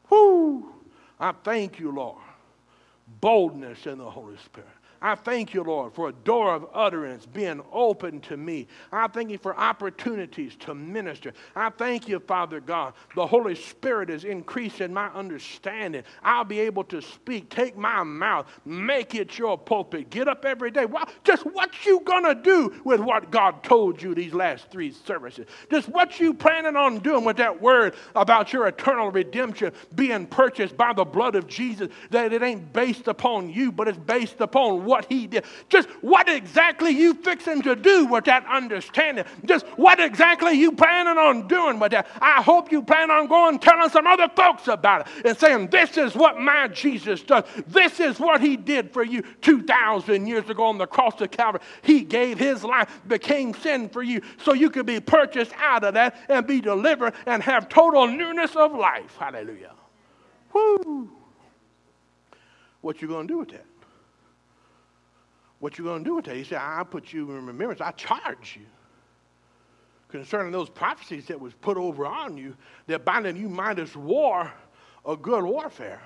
Whoo! 0.10 0.72
I 1.20 1.34
thank 1.44 1.80
you, 1.80 1.92
Lord. 1.92 2.22
Boldness 3.22 3.88
in 3.88 3.98
the 3.98 4.10
Holy 4.10 4.38
Spirit. 4.38 4.70
I 5.02 5.16
thank 5.16 5.54
you, 5.54 5.64
Lord, 5.64 5.94
for 5.94 6.10
a 6.10 6.14
door 6.14 6.54
of 6.54 6.68
utterance 6.74 7.26
being 7.26 7.62
open 7.72 8.22
to 8.22 8.38
me. 8.38 8.68
I 8.92 9.08
thank 9.08 9.30
you 9.30 9.38
for 9.38 9.58
opportunities 9.58 10.56
to 10.62 10.74
minister. 10.74 11.34
I 11.56 11.70
thank 11.70 12.08
you, 12.08 12.20
Father 12.20 12.60
God. 12.60 12.94
The 13.16 13.26
Holy 13.28 13.56
Spirit 13.56 14.10
is 14.10 14.24
increasing 14.24 14.94
my 14.94 15.08
understanding. 15.10 16.04
I'll 16.24 16.44
be 16.44 16.60
able 16.60 16.84
to 16.86 17.02
speak. 17.02 17.50
Take 17.50 17.78
my 17.78 18.04
mouth, 18.04 18.48
make 18.66 19.16
it 19.16 19.38
your 19.38 19.58
pulpit. 19.58 20.10
Get 20.10 20.28
up 20.28 20.46
every 20.46 20.72
day. 20.72 20.86
Well, 20.86 21.10
just 21.24 21.46
what 21.46 21.86
you 21.86 22.00
gonna 22.02 22.36
do 22.36 22.74
with 22.84 23.00
what 23.00 23.32
God 23.32 23.64
told 23.64 24.02
you 24.02 24.16
these 24.16 24.34
last 24.34 24.70
three 24.72 24.92
services? 24.92 25.46
Just 25.70 25.90
what 25.90 26.20
you 26.20 26.34
planning 26.34 26.76
on 26.76 27.00
doing 27.00 27.26
with 27.26 27.38
that 27.38 27.62
word 27.62 27.96
about 28.16 28.54
your 28.54 28.68
eternal 28.68 29.12
redemption 29.12 29.74
being 29.96 30.26
purchased 30.26 30.78
by 30.78 30.94
the 30.94 31.06
blood 31.06 31.36
of 31.36 31.48
Jesus? 31.48 31.90
That 32.12 32.34
it 32.34 32.42
ain't 32.42 32.72
based 32.72 33.08
upon 33.08 33.50
you, 33.50 33.72
but 33.72 33.88
it's 33.88 33.98
based 33.98 34.40
upon 34.40 34.85
what 34.86 35.06
he 35.06 35.28
did. 35.28 35.46
Just 35.70 35.90
what 36.02 36.30
exactly 36.30 36.92
you 36.92 37.14
fixing 37.16 37.62
to 37.64 37.76
do 37.76 38.06
with 38.06 38.26
that 38.26 38.46
understanding. 38.46 39.26
Just 39.46 39.66
what 39.78 40.00
exactly 40.00 40.54
you 40.54 40.72
planning 40.72 41.18
on 41.18 41.48
doing 41.48 41.80
with 41.80 41.92
that. 41.92 42.08
I 42.22 42.42
hope 42.42 42.72
you 42.72 42.84
plan 42.84 43.12
on 43.12 43.28
going 43.28 43.60
telling 43.60 43.90
some 43.90 44.08
other 44.08 44.30
folks 44.36 44.68
about 44.68 45.02
it 45.02 45.26
and 45.26 45.38
saying, 45.38 45.68
this 45.68 45.98
is 45.98 46.16
what 46.16 46.40
my 46.40 46.68
Jesus 46.68 47.22
does. 47.24 47.44
This 47.68 48.00
is 48.00 48.20
what 48.20 48.42
he 48.42 48.56
did 48.56 48.94
for 48.94 49.04
you 49.04 49.24
2,000 49.42 50.28
years 50.28 50.50
ago 50.50 50.66
on 50.66 50.78
the 50.78 50.88
cross 50.88 51.20
of 51.22 51.32
Calvary. 51.32 51.62
He 51.82 52.02
gave 52.02 52.38
his 52.38 52.64
life, 52.64 52.90
became 53.08 53.54
sin 53.54 53.90
for 53.90 54.04
you 54.04 54.22
so 54.44 54.54
you 54.54 54.70
could 54.70 54.86
be 54.86 55.00
purchased 55.00 55.52
out 55.58 55.84
of 55.84 55.96
that 55.96 56.18
and 56.30 56.46
be 56.46 56.62
delivered 56.62 57.14
and 57.26 57.42
have 57.44 57.68
total 57.70 58.08
newness 58.08 58.56
of 58.56 58.74
life. 58.74 59.18
Hallelujah. 59.18 59.74
Woo. 60.54 61.10
What 62.82 63.02
you 63.02 63.08
going 63.08 63.28
to 63.28 63.34
do 63.34 63.40
with 63.40 63.50
that? 63.50 63.66
What 65.60 65.78
you 65.78 65.86
going 65.86 66.04
to 66.04 66.10
do 66.10 66.16
with 66.16 66.26
that? 66.26 66.36
He 66.36 66.44
said, 66.44 66.60
I 66.62 66.84
put 66.84 67.14
you 67.14 67.30
in 67.32 67.46
remembrance. 67.46 67.82
I 67.82 67.92
charge 67.92 68.58
you 68.60 68.66
concerning 70.10 70.52
those 70.52 70.70
prophecies 70.70 71.26
that 71.28 71.40
was 71.40 71.54
put 71.54 71.78
over 71.78 72.06
on 72.06 72.38
you 72.38 72.56
that 72.88 73.04
binding 73.04 73.36
you 73.36 73.50
mindless 73.50 73.96
war 73.96 74.52
a 75.06 75.16
good 75.16 75.44
warfare. 75.44 76.02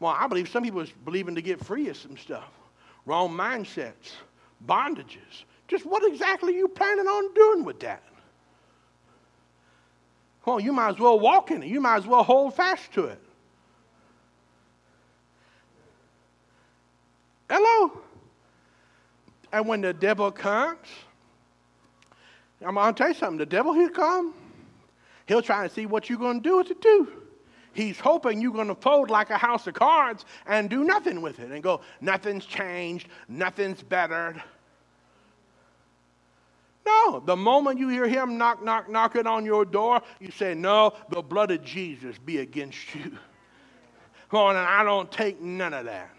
Well, 0.00 0.14
I 0.18 0.26
believe 0.26 0.48
some 0.48 0.62
people 0.62 0.82
are 0.82 0.86
believing 1.04 1.34
to 1.34 1.42
get 1.42 1.64
free 1.64 1.88
of 1.88 1.96
some 1.96 2.16
stuff. 2.16 2.50
Wrong 3.06 3.30
mindsets, 3.30 4.12
bondages. 4.66 5.44
Just 5.68 5.86
what 5.86 6.04
exactly 6.10 6.54
are 6.54 6.58
you 6.58 6.68
planning 6.68 7.06
on 7.06 7.34
doing 7.34 7.64
with 7.64 7.80
that? 7.80 8.02
Well, 10.44 10.60
you 10.60 10.72
might 10.72 10.90
as 10.90 10.98
well 10.98 11.18
walk 11.18 11.50
in 11.50 11.62
it. 11.62 11.68
You 11.68 11.80
might 11.80 11.96
as 11.96 12.06
well 12.06 12.22
hold 12.22 12.54
fast 12.54 12.92
to 12.92 13.04
it. 13.06 13.20
Hello? 17.48 18.02
And 19.54 19.68
when 19.68 19.82
the 19.82 19.92
devil 19.92 20.32
comes, 20.32 20.88
I'm 22.60 22.74
going 22.74 22.92
to 22.92 22.98
tell 22.98 23.08
you 23.10 23.14
something. 23.14 23.38
The 23.38 23.46
devil, 23.46 23.72
he'll 23.72 23.88
come. 23.88 24.34
He'll 25.26 25.42
try 25.42 25.62
and 25.62 25.70
see 25.70 25.86
what 25.86 26.10
you're 26.10 26.18
going 26.18 26.42
to 26.42 26.48
do 26.48 26.56
with 26.56 26.72
it 26.72 26.82
too. 26.82 27.08
He's 27.72 28.00
hoping 28.00 28.40
you're 28.40 28.52
going 28.52 28.66
to 28.66 28.74
fold 28.74 29.10
like 29.10 29.30
a 29.30 29.38
house 29.38 29.68
of 29.68 29.74
cards 29.74 30.24
and 30.48 30.68
do 30.68 30.82
nothing 30.82 31.22
with 31.22 31.38
it 31.38 31.52
and 31.52 31.62
go, 31.62 31.82
nothing's 32.00 32.46
changed, 32.46 33.06
nothing's 33.28 33.80
bettered. 33.80 34.42
No, 36.84 37.22
the 37.24 37.36
moment 37.36 37.78
you 37.78 37.88
hear 37.88 38.08
him 38.08 38.36
knock, 38.36 38.60
knock, 38.60 38.90
knocking 38.90 39.28
on 39.28 39.44
your 39.44 39.64
door, 39.64 40.02
you 40.18 40.32
say, 40.32 40.54
No, 40.54 40.94
the 41.10 41.22
blood 41.22 41.52
of 41.52 41.62
Jesus 41.62 42.18
be 42.18 42.38
against 42.38 42.92
you. 42.92 43.16
Come 44.30 44.40
on, 44.40 44.56
and 44.56 44.66
I 44.66 44.82
don't 44.82 45.12
take 45.12 45.40
none 45.40 45.72
of 45.72 45.84
that. 45.84 46.10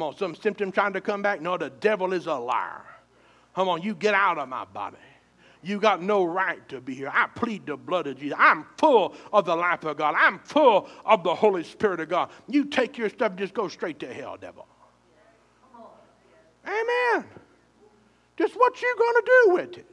Come 0.00 0.08
on, 0.08 0.16
some 0.16 0.34
symptom 0.34 0.72
trying 0.72 0.94
to 0.94 1.00
come 1.02 1.20
back? 1.20 1.42
No, 1.42 1.58
the 1.58 1.68
devil 1.68 2.14
is 2.14 2.24
a 2.24 2.32
liar. 2.32 2.86
Come 3.54 3.68
on, 3.68 3.82
you 3.82 3.94
get 3.94 4.14
out 4.14 4.38
of 4.38 4.48
my 4.48 4.64
body. 4.64 4.96
You 5.62 5.78
got 5.78 6.00
no 6.00 6.24
right 6.24 6.66
to 6.70 6.80
be 6.80 6.94
here. 6.94 7.10
I 7.12 7.26
plead 7.26 7.66
the 7.66 7.76
blood 7.76 8.06
of 8.06 8.18
Jesus. 8.18 8.38
I'm 8.40 8.64
full 8.78 9.14
of 9.30 9.44
the 9.44 9.54
life 9.54 9.84
of 9.84 9.98
God. 9.98 10.14
I'm 10.16 10.38
full 10.38 10.88
of 11.04 11.22
the 11.22 11.34
Holy 11.34 11.62
Spirit 11.62 12.00
of 12.00 12.08
God. 12.08 12.30
You 12.48 12.64
take 12.64 12.96
your 12.96 13.10
stuff, 13.10 13.36
just 13.36 13.52
go 13.52 13.68
straight 13.68 14.00
to 14.00 14.10
hell, 14.10 14.38
devil. 14.40 14.66
Amen. 16.66 17.26
Just 18.38 18.54
what 18.54 18.80
you 18.80 18.96
gonna 18.98 19.26
do 19.26 19.52
with 19.52 19.76
it? 19.76 19.86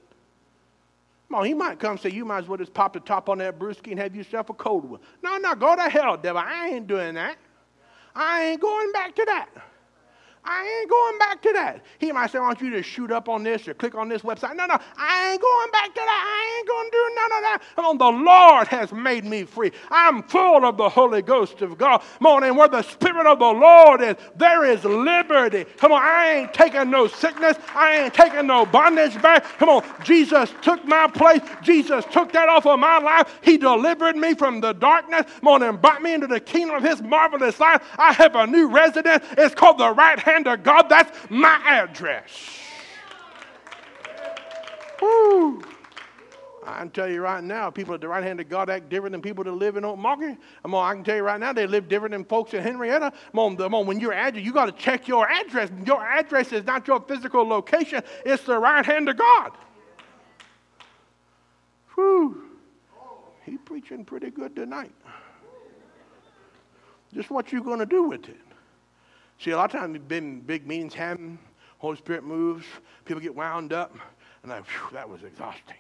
Come 1.27 1.39
on, 1.39 1.45
he 1.45 1.53
might 1.53 1.79
come 1.79 1.97
say, 1.97 2.11
you 2.11 2.23
might 2.23 2.37
as 2.37 2.47
well 2.47 2.57
just 2.57 2.73
pop 2.73 2.93
the 2.93 3.01
top 3.01 3.27
on 3.27 3.39
that 3.39 3.59
brewski 3.59 3.91
and 3.91 3.99
have 3.99 4.15
yourself 4.15 4.49
a 4.49 4.53
cold 4.53 4.85
one. 4.85 5.01
No, 5.21 5.35
no, 5.35 5.53
go 5.53 5.75
to 5.75 5.89
hell, 5.89 6.15
devil. 6.15 6.41
I 6.41 6.69
ain't 6.69 6.87
doing 6.87 7.15
that. 7.15 7.35
I 8.15 8.45
ain't 8.45 8.61
going 8.61 8.93
back 8.93 9.13
to 9.13 9.25
that. 9.25 9.49
I 10.49 10.79
ain't 10.79 10.89
going 10.89 11.17
back 11.19 11.41
to 11.41 11.53
that. 11.53 11.83
He 11.99 12.09
might 12.13 12.31
say, 12.31 12.39
I 12.39 12.41
want 12.41 12.61
you 12.61 12.69
to 12.69 12.81
shoot 12.81 13.11
up 13.11 13.27
on 13.27 13.43
this 13.43 13.67
or 13.67 13.73
click 13.73 13.95
on 13.95 14.07
this 14.07 14.21
website. 14.21 14.55
No, 14.55 14.65
no, 14.65 14.77
I 14.97 15.31
ain't 15.31 15.41
going 15.41 15.71
back 15.71 15.87
to 15.89 15.99
that. 15.99 16.23
I 16.25 16.57
ain't 16.57 16.67
going 16.67 16.89
to 16.89 16.91
do 16.91 17.15
none 17.15 17.31
of 17.37 17.43
that. 17.43 17.99
The 17.99 18.23
Lord 18.23 18.67
has 18.69 18.93
made 18.93 19.25
me 19.25 19.43
free. 19.43 19.73
I'm 19.91 20.23
full 20.23 20.65
of 20.65 20.77
the 20.77 20.87
Holy 20.87 21.21
Ghost 21.21 21.61
of 21.61 21.77
God. 21.77 22.01
And 22.21 22.55
where 22.55 22.69
the 22.69 22.81
Spirit 22.81 23.27
of 23.27 23.39
the 23.39 23.45
Lord 23.45 24.01
is, 24.01 24.15
there 24.37 24.63
is 24.63 24.85
liberty. 24.85 25.65
Come 25.77 25.91
on, 25.91 26.01
I 26.01 26.33
ain't 26.33 26.53
taking 26.53 26.89
no 26.89 27.07
sickness. 27.07 27.57
I 27.75 28.03
ain't 28.03 28.13
taking 28.13 28.47
no 28.47 28.65
bondage 28.65 29.21
back. 29.21 29.43
Come 29.57 29.67
on, 29.67 29.83
Jesus 30.03 30.53
took 30.61 30.85
my 30.85 31.07
place. 31.07 31.41
Jesus 31.61 32.05
took 32.11 32.31
that 32.31 32.47
off 32.47 32.65
of 32.65 32.79
my 32.79 32.99
life. 32.99 33.39
He 33.41 33.57
delivered 33.57 34.15
me 34.15 34.33
from 34.33 34.61
the 34.61 34.71
darkness. 34.71 35.25
Come 35.41 35.61
on, 35.61 35.77
brought 35.77 36.01
me 36.01 36.13
into 36.13 36.27
the 36.27 36.39
kingdom 36.39 36.77
of 36.77 36.83
His 36.83 37.01
marvelous 37.01 37.59
life. 37.59 37.83
I 37.97 38.13
have 38.13 38.35
a 38.35 38.47
new 38.47 38.69
residence. 38.69 39.25
It's 39.37 39.53
called 39.53 39.79
the 39.79 39.91
right 39.91 40.19
hand 40.19 40.36
of 40.45 40.61
God. 40.61 40.89
That's 40.89 41.11
my 41.29 41.59
address. 41.65 42.31
Woo. 45.01 45.63
I 46.67 46.79
can 46.79 46.89
tell 46.89 47.07
you 47.09 47.21
right 47.21 47.41
now, 47.41 47.69
people 47.69 47.93
at 47.93 48.01
the 48.01 48.09
right 48.09 48.23
hand 48.23 48.41
of 48.41 48.49
God 48.49 48.69
act 48.69 48.89
different 48.89 49.13
than 49.13 49.21
people 49.21 49.41
that 49.45 49.53
live 49.53 49.77
in 49.77 49.85
Oak 49.85 49.97
Market. 49.97 50.37
I'm 50.65 50.75
on, 50.75 50.85
I 50.85 50.93
can 50.95 51.03
tell 51.05 51.15
you 51.15 51.23
right 51.23 51.39
now, 51.39 51.53
they 51.53 51.65
live 51.65 51.87
different 51.87 52.11
than 52.11 52.25
folks 52.25 52.53
in 52.53 52.61
Henrietta. 52.61 53.13
I'm 53.33 53.39
on, 53.39 53.61
I'm 53.61 53.73
on, 53.73 53.87
when 53.87 54.01
you're 54.01 54.13
address, 54.13 54.43
you 54.43 54.51
got 54.51 54.65
to 54.65 54.73
check 54.73 55.07
your 55.07 55.29
address. 55.29 55.69
Your 55.85 56.03
address 56.03 56.51
is 56.51 56.65
not 56.65 56.85
your 56.85 56.99
physical 56.99 57.47
location, 57.47 58.03
it's 58.25 58.43
the 58.43 58.59
right 58.59 58.85
hand 58.85 59.07
of 59.07 59.15
God. 59.15 59.51
Whew. 61.95 62.43
He 63.45 63.57
preaching 63.57 64.03
pretty 64.03 64.29
good 64.29 64.53
tonight. 64.53 64.91
Just 67.13 67.29
what 67.29 67.53
you 67.53 67.63
going 67.63 67.79
to 67.79 67.85
do 67.85 68.03
with 68.03 68.27
it. 68.27 68.46
See, 69.39 69.51
a 69.51 69.57
lot 69.57 69.73
of 69.73 69.79
times, 69.79 69.93
we've 69.93 70.07
been 70.07 70.41
big 70.41 70.65
meetings 70.65 70.93
happen, 70.93 71.37
Holy 71.77 71.97
Spirit 71.97 72.23
moves, 72.23 72.65
people 73.05 73.21
get 73.21 73.35
wound 73.35 73.71
up, 73.71 73.95
and 74.43 74.51
I, 74.51 74.59
whew, 74.61 74.89
that 74.93 75.07
was 75.07 75.23
exhausting. 75.23 75.75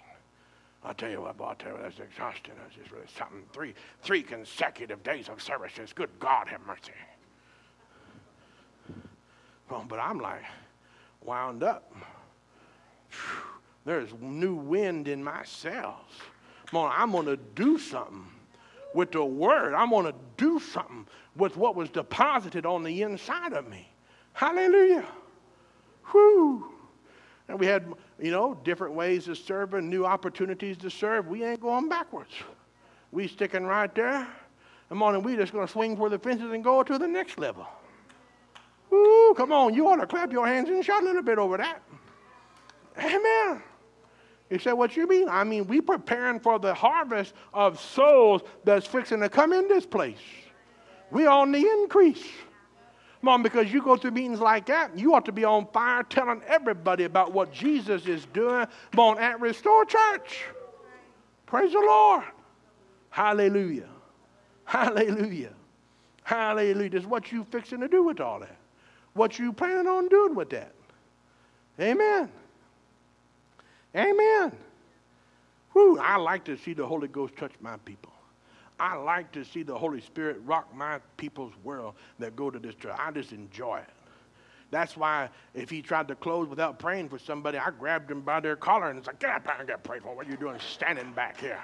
I'll 0.83 0.93
tell 0.93 1.09
you 1.09 1.21
what, 1.21 1.37
boy, 1.37 1.45
I'll 1.45 1.55
tell 1.55 1.71
you, 1.71 1.79
that's 1.81 1.99
exhausting. 1.99 2.53
That's 2.61 2.75
just 2.75 2.91
really 2.91 3.07
something. 3.17 3.43
Three, 3.51 3.73
three 4.03 4.21
consecutive 4.21 5.03
days 5.03 5.27
of 5.27 5.41
services. 5.41 5.91
Good 5.91 6.11
God, 6.19 6.47
have 6.47 6.61
mercy. 6.65 6.91
Well, 9.69 9.85
but 9.87 9.99
I'm 9.99 10.19
like 10.19 10.43
wound 11.23 11.63
up. 11.63 11.93
There's 13.85 14.09
new 14.21 14.55
wind 14.55 15.07
in 15.07 15.23
my 15.23 15.43
cells. 15.43 16.05
I'm 16.73 17.11
going 17.11 17.25
to 17.25 17.37
do 17.37 17.77
something 17.77 18.25
with 18.93 19.11
the 19.11 19.23
word. 19.23 19.73
I'm 19.73 19.89
going 19.89 20.05
to 20.05 20.15
do 20.37 20.59
something 20.59 21.05
with 21.37 21.55
what 21.57 21.75
was 21.75 21.89
deposited 21.89 22.65
on 22.65 22.83
the 22.83 23.01
inside 23.01 23.53
of 23.53 23.67
me. 23.67 23.89
Hallelujah. 24.33 25.05
Whew. 26.11 26.71
And 27.47 27.59
we 27.59 27.65
had, 27.65 27.91
you 28.19 28.31
know, 28.31 28.59
different 28.63 28.93
ways 28.93 29.25
to 29.25 29.35
serve 29.35 29.73
and 29.73 29.89
new 29.89 30.05
opportunities 30.05 30.77
to 30.77 30.89
serve. 30.89 31.27
We 31.27 31.43
ain't 31.43 31.61
going 31.61 31.87
backwards. 31.89 32.31
We 33.11 33.27
sticking 33.27 33.63
right 33.63 33.93
there. 33.95 34.27
Come 34.89 35.03
on, 35.03 35.15
and 35.15 35.23
we 35.23 35.35
just 35.35 35.53
to 35.53 35.67
swing 35.67 35.97
for 35.97 36.09
the 36.09 36.19
fences 36.19 36.51
and 36.51 36.63
go 36.63 36.83
to 36.83 36.97
the 36.97 37.07
next 37.07 37.37
level. 37.37 37.67
Woo, 38.89 39.33
come 39.33 39.51
on, 39.51 39.73
you 39.73 39.87
ought 39.87 39.97
to 39.97 40.07
clap 40.07 40.31
your 40.31 40.47
hands 40.47 40.69
and 40.69 40.83
shout 40.83 41.03
a 41.03 41.05
little 41.05 41.21
bit 41.21 41.37
over 41.37 41.57
that. 41.57 41.81
Amen. 42.97 43.61
He 44.49 44.57
said, 44.57 44.73
What 44.73 44.95
you 44.95 45.07
mean? 45.07 45.27
I 45.29 45.43
mean, 45.43 45.67
we 45.67 45.81
preparing 45.81 46.39
for 46.39 46.57
the 46.57 46.73
harvest 46.73 47.33
of 47.53 47.79
souls 47.79 48.43
that's 48.63 48.87
fixing 48.87 49.19
to 49.19 49.29
come 49.29 49.51
in 49.51 49.67
this 49.67 49.85
place. 49.85 50.17
We 51.11 51.25
on 51.25 51.51
the 51.51 51.59
increase. 51.59 52.23
Mom, 53.21 53.41
because 53.41 53.71
you 53.71 53.81
go 53.81 53.97
through 53.97 54.11
meetings 54.11 54.39
like 54.39 54.67
that, 54.67 54.97
you 54.97 55.13
ought 55.15 55.25
to 55.25 55.31
be 55.31 55.43
on 55.43 55.67
fire 55.73 56.03
telling 56.03 56.41
everybody 56.47 57.05
about 57.05 57.33
what 57.33 57.51
Jesus 57.51 58.05
is 58.05 58.25
doing. 58.27 58.67
On, 58.97 59.17
at 59.17 59.39
Restore 59.41 59.85
Church. 59.85 60.43
Praise 61.45 61.71
the 61.71 61.79
Lord. 61.79 62.23
Hallelujah. 63.09 63.89
Hallelujah. 64.65 65.53
Hallelujah. 66.23 66.95
Is 66.95 67.05
what 67.05 67.31
you 67.31 67.45
fixing 67.45 67.79
to 67.79 67.87
do 67.87 68.03
with 68.03 68.19
all 68.19 68.39
that. 68.41 68.57
What 69.13 69.39
you 69.39 69.51
planning 69.51 69.87
on 69.87 70.09
doing 70.09 70.35
with 70.35 70.49
that. 70.51 70.73
Amen. 71.79 72.29
Amen. 73.95 74.51
Whew, 75.73 75.99
I 75.99 76.17
like 76.17 76.43
to 76.45 76.57
see 76.57 76.73
the 76.73 76.85
Holy 76.85 77.07
Ghost 77.07 77.35
touch 77.35 77.53
my 77.61 77.77
people. 77.77 78.11
I 78.79 78.95
like 78.95 79.31
to 79.31 79.43
see 79.43 79.63
the 79.63 79.77
Holy 79.77 80.01
Spirit 80.01 80.37
rock 80.45 80.73
my 80.75 80.99
people's 81.17 81.53
world 81.63 81.95
that 82.19 82.35
go 82.35 82.49
to 82.51 82.59
this 82.59 82.75
church. 82.75 82.95
I 82.97 83.11
just 83.11 83.31
enjoy 83.31 83.77
it. 83.77 83.89
That's 84.69 84.97
why 84.97 85.29
if 85.53 85.69
he 85.69 85.81
tried 85.81 86.07
to 86.09 86.15
close 86.15 86.47
without 86.47 86.77
praying 86.77 87.09
for 87.09 87.17
somebody, 87.17 87.57
I 87.57 87.71
grabbed 87.71 88.11
him 88.11 88.21
by 88.21 88.39
their 88.39 88.55
collar 88.55 88.89
and 88.89 89.03
said, 89.03 89.17
Get 89.19 89.29
up 89.31 89.47
and 89.57 89.67
get 89.67 89.83
prayed 89.83 90.03
for. 90.03 90.15
What 90.15 90.27
are 90.27 90.29
you 90.29 90.37
doing 90.37 90.59
standing 90.59 91.11
back 91.13 91.39
here? 91.39 91.61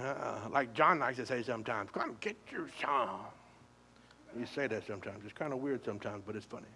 uh, 0.00 0.38
like 0.50 0.72
John 0.72 1.00
likes 1.00 1.16
to 1.16 1.26
say 1.26 1.42
sometimes, 1.42 1.90
Come 1.92 2.16
get 2.20 2.36
your 2.50 2.68
song. 2.80 3.24
You 4.38 4.46
say 4.46 4.68
that 4.68 4.86
sometimes. 4.86 5.24
It's 5.24 5.32
kind 5.32 5.52
of 5.52 5.58
weird 5.58 5.84
sometimes, 5.84 6.22
but 6.24 6.36
it's 6.36 6.46
funny. 6.46 6.66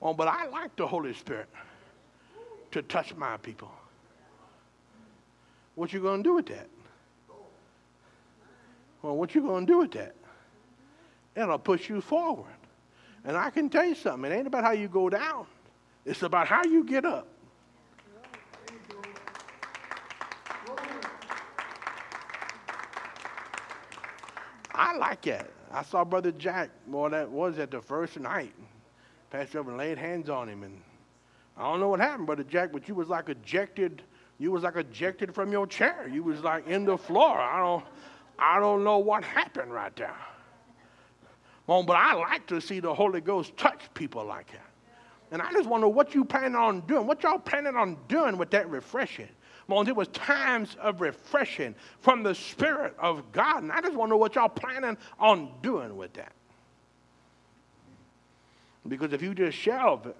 Oh, 0.00 0.12
but 0.12 0.28
I 0.28 0.46
like 0.46 0.76
the 0.76 0.86
Holy 0.86 1.14
Spirit 1.14 1.48
to 2.72 2.82
touch 2.82 3.14
my 3.14 3.36
people. 3.38 3.70
What 5.74 5.92
you 5.92 6.00
going 6.00 6.22
to 6.22 6.28
do 6.28 6.34
with 6.34 6.46
that? 6.46 6.68
Well, 9.02 9.16
what 9.16 9.34
you 9.34 9.42
going 9.42 9.66
to 9.66 9.72
do 9.72 9.78
with 9.78 9.92
that? 9.92 10.14
It'll 11.36 11.58
push 11.58 11.88
you 11.88 12.00
forward. 12.00 12.46
And 13.24 13.36
I 13.36 13.50
can 13.50 13.68
tell 13.68 13.84
you 13.84 13.94
something. 13.94 14.30
It 14.30 14.34
ain't 14.34 14.46
about 14.46 14.64
how 14.64 14.72
you 14.72 14.88
go 14.88 15.08
down. 15.10 15.46
It's 16.04 16.22
about 16.22 16.46
how 16.46 16.64
you 16.64 16.84
get 16.84 17.04
up. 17.04 17.26
I 24.74 24.96
like 24.96 25.22
that. 25.22 25.50
I 25.72 25.82
saw 25.82 26.04
Brother 26.04 26.32
Jack, 26.32 26.70
well, 26.86 27.10
that 27.10 27.30
was 27.30 27.58
at 27.58 27.70
the 27.70 27.80
first 27.80 28.18
night. 28.20 28.52
Pastor 29.36 29.60
and 29.60 29.76
laid 29.76 29.98
hands 29.98 30.30
on 30.30 30.48
him. 30.48 30.62
And 30.62 30.80
I 31.58 31.64
don't 31.64 31.78
know 31.78 31.88
what 31.88 32.00
happened, 32.00 32.24
Brother 32.24 32.42
Jack, 32.42 32.72
but 32.72 32.88
you 32.88 32.94
was 32.94 33.08
like 33.08 33.28
ejected. 33.28 34.00
You 34.38 34.50
was 34.50 34.62
like 34.62 34.76
ejected 34.76 35.34
from 35.34 35.52
your 35.52 35.66
chair. 35.66 36.08
You 36.10 36.22
was 36.22 36.40
like 36.40 36.66
in 36.66 36.86
the 36.86 36.96
floor. 36.96 37.38
I 37.38 37.58
don't, 37.58 37.84
I 38.38 38.58
don't 38.60 38.82
know 38.82 38.96
what 38.96 39.24
happened 39.24 39.74
right 39.74 39.94
there. 39.94 40.16
Well, 41.66 41.82
but 41.82 41.96
I 41.96 42.14
like 42.14 42.46
to 42.46 42.62
see 42.62 42.80
the 42.80 42.94
Holy 42.94 43.20
Ghost 43.20 43.54
touch 43.58 43.82
people 43.92 44.24
like 44.24 44.50
that. 44.52 44.70
And 45.32 45.42
I 45.42 45.52
just 45.52 45.68
wonder 45.68 45.88
what 45.88 46.14
you 46.14 46.24
planning 46.24 46.54
on 46.54 46.80
doing. 46.82 47.06
What 47.06 47.22
y'all 47.22 47.38
planning 47.38 47.76
on 47.76 47.98
doing 48.08 48.38
with 48.38 48.50
that 48.52 48.70
refreshing? 48.70 49.28
Well, 49.68 49.86
it 49.86 49.94
was 49.94 50.08
times 50.08 50.76
of 50.80 51.02
refreshing 51.02 51.74
from 52.00 52.22
the 52.22 52.34
Spirit 52.34 52.94
of 52.98 53.32
God. 53.32 53.64
And 53.64 53.72
I 53.72 53.82
just 53.82 53.96
wonder 53.96 54.16
what 54.16 54.36
y'all 54.36 54.48
planning 54.48 54.96
on 55.18 55.50
doing 55.60 55.94
with 55.94 56.14
that. 56.14 56.32
Because 58.88 59.12
if 59.12 59.22
you 59.22 59.34
just 59.34 59.56
shelve 59.56 60.06
it 60.06 60.16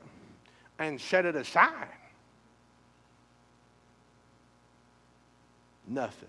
and 0.78 1.00
set 1.00 1.24
it 1.24 1.36
aside, 1.36 1.88
nothing. 5.86 6.28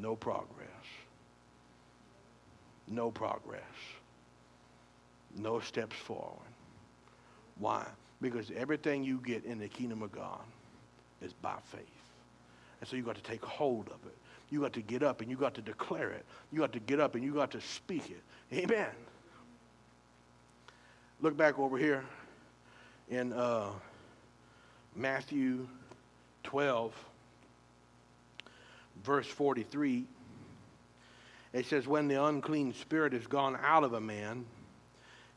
No 0.00 0.16
progress. 0.16 0.66
No 2.88 3.10
progress. 3.10 3.62
No 5.36 5.60
steps 5.60 5.96
forward. 5.96 6.40
Why? 7.58 7.86
Because 8.20 8.50
everything 8.56 9.04
you 9.04 9.20
get 9.24 9.44
in 9.44 9.58
the 9.58 9.68
kingdom 9.68 10.02
of 10.02 10.12
God 10.12 10.40
is 11.22 11.32
by 11.32 11.56
faith. 11.64 11.82
And 12.80 12.88
so 12.88 12.96
you 12.96 13.02
got 13.02 13.16
to 13.16 13.22
take 13.22 13.44
hold 13.44 13.88
of 13.88 14.06
it. 14.06 14.16
You 14.50 14.60
got 14.60 14.72
to 14.74 14.82
get 14.82 15.02
up 15.02 15.20
and 15.20 15.30
you 15.30 15.36
got 15.36 15.54
to 15.54 15.62
declare 15.62 16.10
it. 16.10 16.24
You 16.52 16.58
got 16.60 16.72
to 16.72 16.80
get 16.80 17.00
up 17.00 17.14
and 17.14 17.24
you 17.24 17.32
got 17.32 17.50
to 17.52 17.60
speak 17.60 18.10
it. 18.10 18.22
Amen. 18.54 18.90
Look 21.22 21.34
back 21.34 21.58
over 21.58 21.78
here 21.78 22.04
in 23.08 23.32
uh, 23.32 23.70
Matthew 24.94 25.66
12, 26.44 26.92
verse 29.02 29.26
43. 29.26 30.04
It 31.54 31.64
says, 31.64 31.86
When 31.86 32.06
the 32.06 32.22
unclean 32.22 32.74
spirit 32.74 33.14
is 33.14 33.26
gone 33.26 33.58
out 33.62 33.82
of 33.82 33.94
a 33.94 34.00
man, 34.00 34.44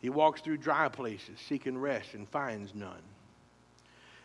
he 0.02 0.10
walks 0.10 0.42
through 0.42 0.58
dry 0.58 0.90
places, 0.90 1.40
seeking 1.48 1.78
rest, 1.78 2.14
and 2.14 2.28
finds 2.28 2.76
none. 2.76 3.02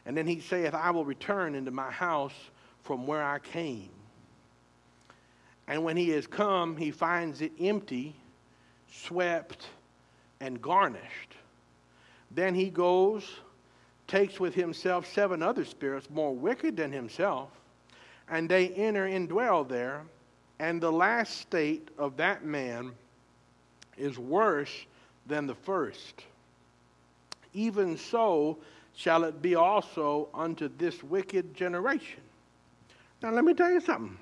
And 0.06 0.16
then 0.16 0.26
he 0.26 0.40
saith, 0.40 0.74
I 0.74 0.90
will 0.90 1.04
return 1.04 1.54
into 1.54 1.70
my 1.70 1.90
house 1.92 2.34
from 2.82 3.06
where 3.06 3.22
I 3.22 3.38
came. 3.38 3.90
And 5.68 5.84
when 5.84 5.96
he 5.96 6.08
has 6.10 6.26
come, 6.26 6.76
he 6.76 6.90
finds 6.90 7.40
it 7.42 7.52
empty, 7.60 8.16
swept, 8.90 9.68
and 10.40 10.60
garnished. 10.60 11.36
Then 12.34 12.54
he 12.54 12.70
goes, 12.70 13.28
takes 14.06 14.40
with 14.40 14.54
himself 14.54 15.06
seven 15.12 15.42
other 15.42 15.64
spirits 15.64 16.10
more 16.10 16.34
wicked 16.34 16.76
than 16.76 16.92
himself, 16.92 17.50
and 18.28 18.48
they 18.48 18.68
enter 18.68 19.06
and 19.06 19.28
dwell 19.28 19.64
there. 19.64 20.02
And 20.58 20.80
the 20.80 20.90
last 20.90 21.38
state 21.40 21.88
of 21.98 22.16
that 22.16 22.44
man 22.44 22.92
is 23.96 24.18
worse 24.18 24.86
than 25.26 25.46
the 25.46 25.54
first. 25.54 26.24
Even 27.52 27.96
so 27.96 28.58
shall 28.94 29.24
it 29.24 29.42
be 29.42 29.54
also 29.54 30.28
unto 30.34 30.68
this 30.78 31.02
wicked 31.02 31.54
generation. 31.54 32.20
Now, 33.22 33.30
let 33.30 33.44
me 33.44 33.54
tell 33.54 33.70
you 33.70 33.80
something. 33.80 34.16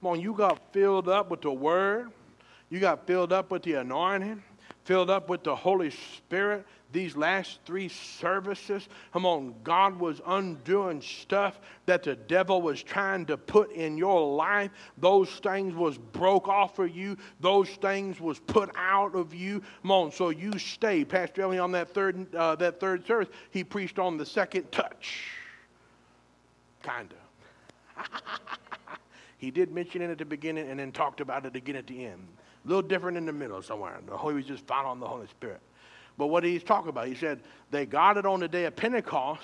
Come 0.00 0.10
on, 0.10 0.20
you 0.20 0.32
got 0.32 0.60
filled 0.72 1.08
up 1.08 1.30
with 1.30 1.42
the 1.42 1.52
word, 1.52 2.10
you 2.70 2.80
got 2.80 3.06
filled 3.06 3.32
up 3.32 3.50
with 3.50 3.62
the 3.62 3.74
anointing, 3.74 4.42
filled 4.84 5.10
up 5.10 5.28
with 5.28 5.44
the 5.44 5.54
Holy 5.54 5.90
Spirit, 5.90 6.66
these 6.92 7.16
last 7.16 7.60
three 7.64 7.88
services, 7.88 8.86
come 9.12 9.24
on, 9.24 9.54
God 9.64 9.98
was 9.98 10.20
undoing 10.26 11.00
stuff 11.00 11.58
that 11.86 12.02
the 12.02 12.14
devil 12.14 12.60
was 12.60 12.82
trying 12.82 13.24
to 13.26 13.36
put 13.36 13.72
in 13.72 13.96
your 13.96 14.34
life. 14.36 14.70
Those 14.98 15.30
things 15.30 15.74
was 15.74 15.96
broke 15.96 16.48
off 16.48 16.78
of 16.78 16.94
you. 16.94 17.16
Those 17.40 17.68
things 17.70 18.20
was 18.20 18.38
put 18.40 18.70
out 18.76 19.14
of 19.14 19.32
you. 19.34 19.62
Come 19.82 19.90
on, 19.90 20.12
so 20.12 20.28
you 20.28 20.58
stay. 20.58 21.04
Pastor 21.04 21.42
Ellie 21.42 21.58
on 21.58 21.72
that 21.72 21.94
third 21.94 22.34
uh, 22.34 22.56
that 22.56 22.78
third 22.78 23.06
service, 23.06 23.28
he 23.50 23.64
preached 23.64 23.98
on 23.98 24.18
the 24.18 24.26
second 24.26 24.70
touch. 24.70 25.28
Kinda. 26.82 27.14
he 29.38 29.50
did 29.50 29.72
mention 29.72 30.02
it 30.02 30.10
at 30.10 30.18
the 30.18 30.24
beginning 30.24 30.68
and 30.68 30.78
then 30.78 30.92
talked 30.92 31.20
about 31.20 31.46
it 31.46 31.56
again 31.56 31.76
at 31.76 31.86
the 31.86 32.04
end. 32.04 32.26
A 32.64 32.68
little 32.68 32.82
different 32.82 33.16
in 33.16 33.26
the 33.26 33.32
middle 33.32 33.62
somewhere. 33.62 33.98
The 34.06 34.16
Holy 34.16 34.34
was 34.34 34.46
just 34.46 34.66
found 34.66 34.86
on 34.86 35.00
the 35.00 35.06
Holy 35.06 35.26
Spirit. 35.26 35.60
But 36.18 36.28
what 36.28 36.44
he's 36.44 36.62
talking 36.62 36.90
about, 36.90 37.08
he 37.08 37.14
said 37.14 37.40
they 37.70 37.86
got 37.86 38.16
it 38.16 38.26
on 38.26 38.40
the 38.40 38.48
day 38.48 38.64
of 38.64 38.76
Pentecost. 38.76 39.42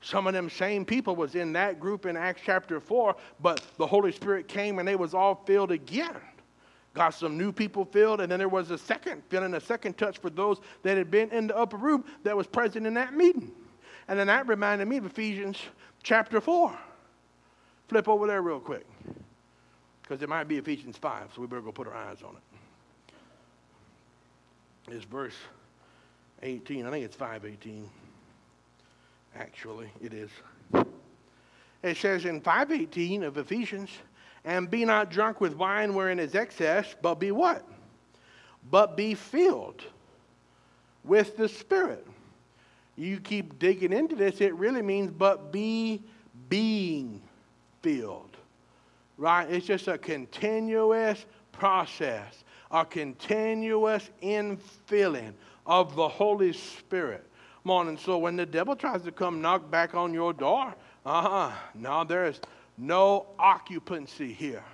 Some 0.00 0.26
of 0.26 0.32
them 0.32 0.48
same 0.50 0.84
people 0.84 1.16
was 1.16 1.34
in 1.34 1.52
that 1.54 1.80
group 1.80 2.06
in 2.06 2.16
Acts 2.16 2.42
chapter 2.44 2.78
4, 2.78 3.16
but 3.40 3.62
the 3.78 3.86
Holy 3.86 4.12
Spirit 4.12 4.46
came 4.46 4.78
and 4.78 4.86
they 4.86 4.96
was 4.96 5.14
all 5.14 5.42
filled 5.46 5.72
again. 5.72 6.16
Got 6.94 7.14
some 7.14 7.36
new 7.36 7.52
people 7.52 7.84
filled, 7.84 8.20
and 8.20 8.30
then 8.30 8.38
there 8.38 8.48
was 8.48 8.70
a 8.70 8.78
second 8.78 9.22
feeling, 9.28 9.54
a 9.54 9.60
second 9.60 9.98
touch 9.98 10.18
for 10.18 10.30
those 10.30 10.58
that 10.82 10.96
had 10.96 11.10
been 11.10 11.30
in 11.30 11.46
the 11.46 11.56
upper 11.56 11.76
room 11.76 12.04
that 12.24 12.36
was 12.36 12.46
present 12.46 12.86
in 12.86 12.94
that 12.94 13.14
meeting. 13.14 13.52
And 14.08 14.18
then 14.18 14.26
that 14.28 14.48
reminded 14.48 14.88
me 14.88 14.96
of 14.96 15.06
Ephesians 15.06 15.58
chapter 16.02 16.40
4. 16.40 16.76
Flip 17.88 18.08
over 18.08 18.26
there 18.26 18.42
real 18.42 18.60
quick. 18.60 18.86
Because 20.02 20.22
it 20.22 20.28
might 20.28 20.44
be 20.44 20.56
Ephesians 20.56 20.96
5, 20.96 21.32
so 21.34 21.40
we 21.40 21.46
better 21.46 21.60
go 21.60 21.72
put 21.72 21.86
our 21.86 21.94
eyes 21.94 22.22
on 22.22 22.34
it. 22.34 22.42
It's 24.90 25.04
verse 25.04 25.34
18. 26.42 26.86
I 26.86 26.90
think 26.90 27.04
it's 27.04 27.16
518. 27.16 27.88
Actually, 29.36 29.90
it 30.00 30.14
is. 30.14 30.30
It 31.82 31.96
says 31.96 32.24
in 32.24 32.40
518 32.40 33.22
of 33.22 33.38
Ephesians, 33.38 33.90
and 34.44 34.70
be 34.70 34.84
not 34.84 35.10
drunk 35.10 35.40
with 35.40 35.54
wine 35.56 35.94
wherein 35.94 36.18
is 36.18 36.34
excess, 36.34 36.94
but 37.02 37.16
be 37.16 37.30
what? 37.30 37.64
But 38.70 38.96
be 38.96 39.14
filled 39.14 39.82
with 41.04 41.36
the 41.36 41.48
Spirit. 41.48 42.06
You 42.96 43.20
keep 43.20 43.58
digging 43.58 43.92
into 43.92 44.16
this, 44.16 44.40
it 44.40 44.54
really 44.54 44.82
means 44.82 45.10
but 45.10 45.52
be 45.52 46.02
being 46.48 47.22
filled. 47.82 48.36
Right? 49.16 49.48
It's 49.50 49.66
just 49.66 49.88
a 49.88 49.98
continuous 49.98 51.24
process, 51.52 52.44
a 52.70 52.84
continuous 52.84 54.08
infilling 54.22 55.32
of 55.66 55.94
the 55.96 56.08
Holy 56.08 56.52
Spirit. 56.52 57.24
Come 57.62 57.72
on, 57.72 57.88
and 57.88 57.98
so 57.98 58.18
when 58.18 58.36
the 58.36 58.46
devil 58.46 58.74
tries 58.76 59.02
to 59.02 59.12
come 59.12 59.40
knock 59.40 59.70
back 59.70 59.94
on 59.94 60.14
your 60.14 60.32
door, 60.32 60.74
uh-huh, 61.04 61.50
now 61.74 62.04
there 62.04 62.26
is 62.26 62.40
no 62.76 63.26
occupancy 63.38 64.32
here. 64.32 64.64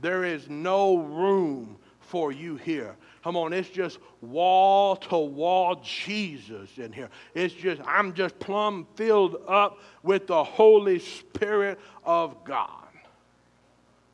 There 0.00 0.24
is 0.24 0.48
no 0.48 0.98
room 0.98 1.78
for 2.00 2.32
you 2.32 2.56
here. 2.56 2.96
Come 3.22 3.36
on, 3.36 3.52
it's 3.52 3.70
just 3.70 3.98
wall 4.20 4.96
to 4.96 5.16
wall 5.16 5.80
Jesus 5.82 6.76
in 6.76 6.92
here. 6.92 7.08
It's 7.34 7.54
just, 7.54 7.80
I'm 7.86 8.12
just 8.12 8.38
plumb 8.38 8.86
filled 8.96 9.36
up 9.48 9.78
with 10.02 10.26
the 10.26 10.44
Holy 10.44 10.98
Spirit 10.98 11.80
of 12.04 12.44
God. 12.44 12.88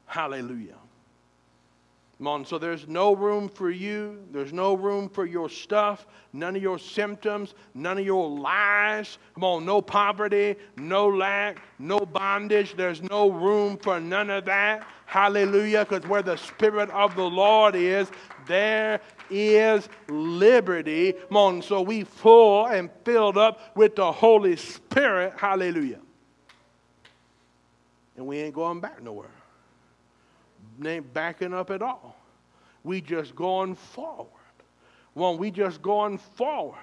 Hallelujah. 0.07 0.80
On, 2.27 2.45
so 2.45 2.59
there's 2.59 2.87
no 2.87 3.15
room 3.15 3.49
for 3.49 3.71
you. 3.71 4.23
There's 4.31 4.53
no 4.53 4.75
room 4.75 5.09
for 5.09 5.25
your 5.25 5.49
stuff, 5.49 6.07
none 6.35 6.55
of 6.55 6.61
your 6.61 6.79
symptoms, 6.79 7.55
none 7.73 7.97
of 7.97 8.05
your 8.05 8.29
lies. 8.29 9.17
Come 9.35 9.45
on, 9.45 9.65
no 9.65 9.81
poverty, 9.81 10.57
no 10.77 11.09
lack, 11.09 11.63
no 11.79 11.99
bondage. 12.01 12.77
There's 12.77 13.03
no 13.03 13.31
room 13.31 13.79
for 13.79 13.99
none 14.01 14.29
of 14.29 14.45
that. 14.45 14.87
Hallelujah, 15.07 15.87
because 15.89 16.07
where 16.09 16.23
the 16.23 16.37
Spirit 16.37 16.91
of 16.91 17.17
the 17.17 17.25
Lord 17.25 17.75
is, 17.75 18.11
there 18.47 19.01
is 19.31 19.89
liberty. 20.09 21.15
Come 21.29 21.37
on, 21.39 21.63
so 21.63 21.81
we 21.81 22.05
full 22.05 22.67
and 22.67 22.91
filled 23.03 23.39
up 23.39 23.75
with 23.75 23.97
the 23.97 24.13
Holy 24.13 24.57
Spirit. 24.57 25.33
Hallelujah. 25.39 26.01
And 28.17 28.27
we 28.27 28.41
ain't 28.41 28.55
going 28.55 28.81
back 28.81 29.03
nowhere 29.03 29.31
ain't 30.89 31.13
backing 31.13 31.53
up 31.53 31.71
at 31.71 31.83
all. 31.83 32.17
We 32.85 33.01
just 33.01 33.35
going 33.35 33.75
forward. 33.75 34.29
Well, 35.15 35.37
we 35.37 35.51
just 35.51 35.83
going 35.83 36.19
forward. 36.19 36.79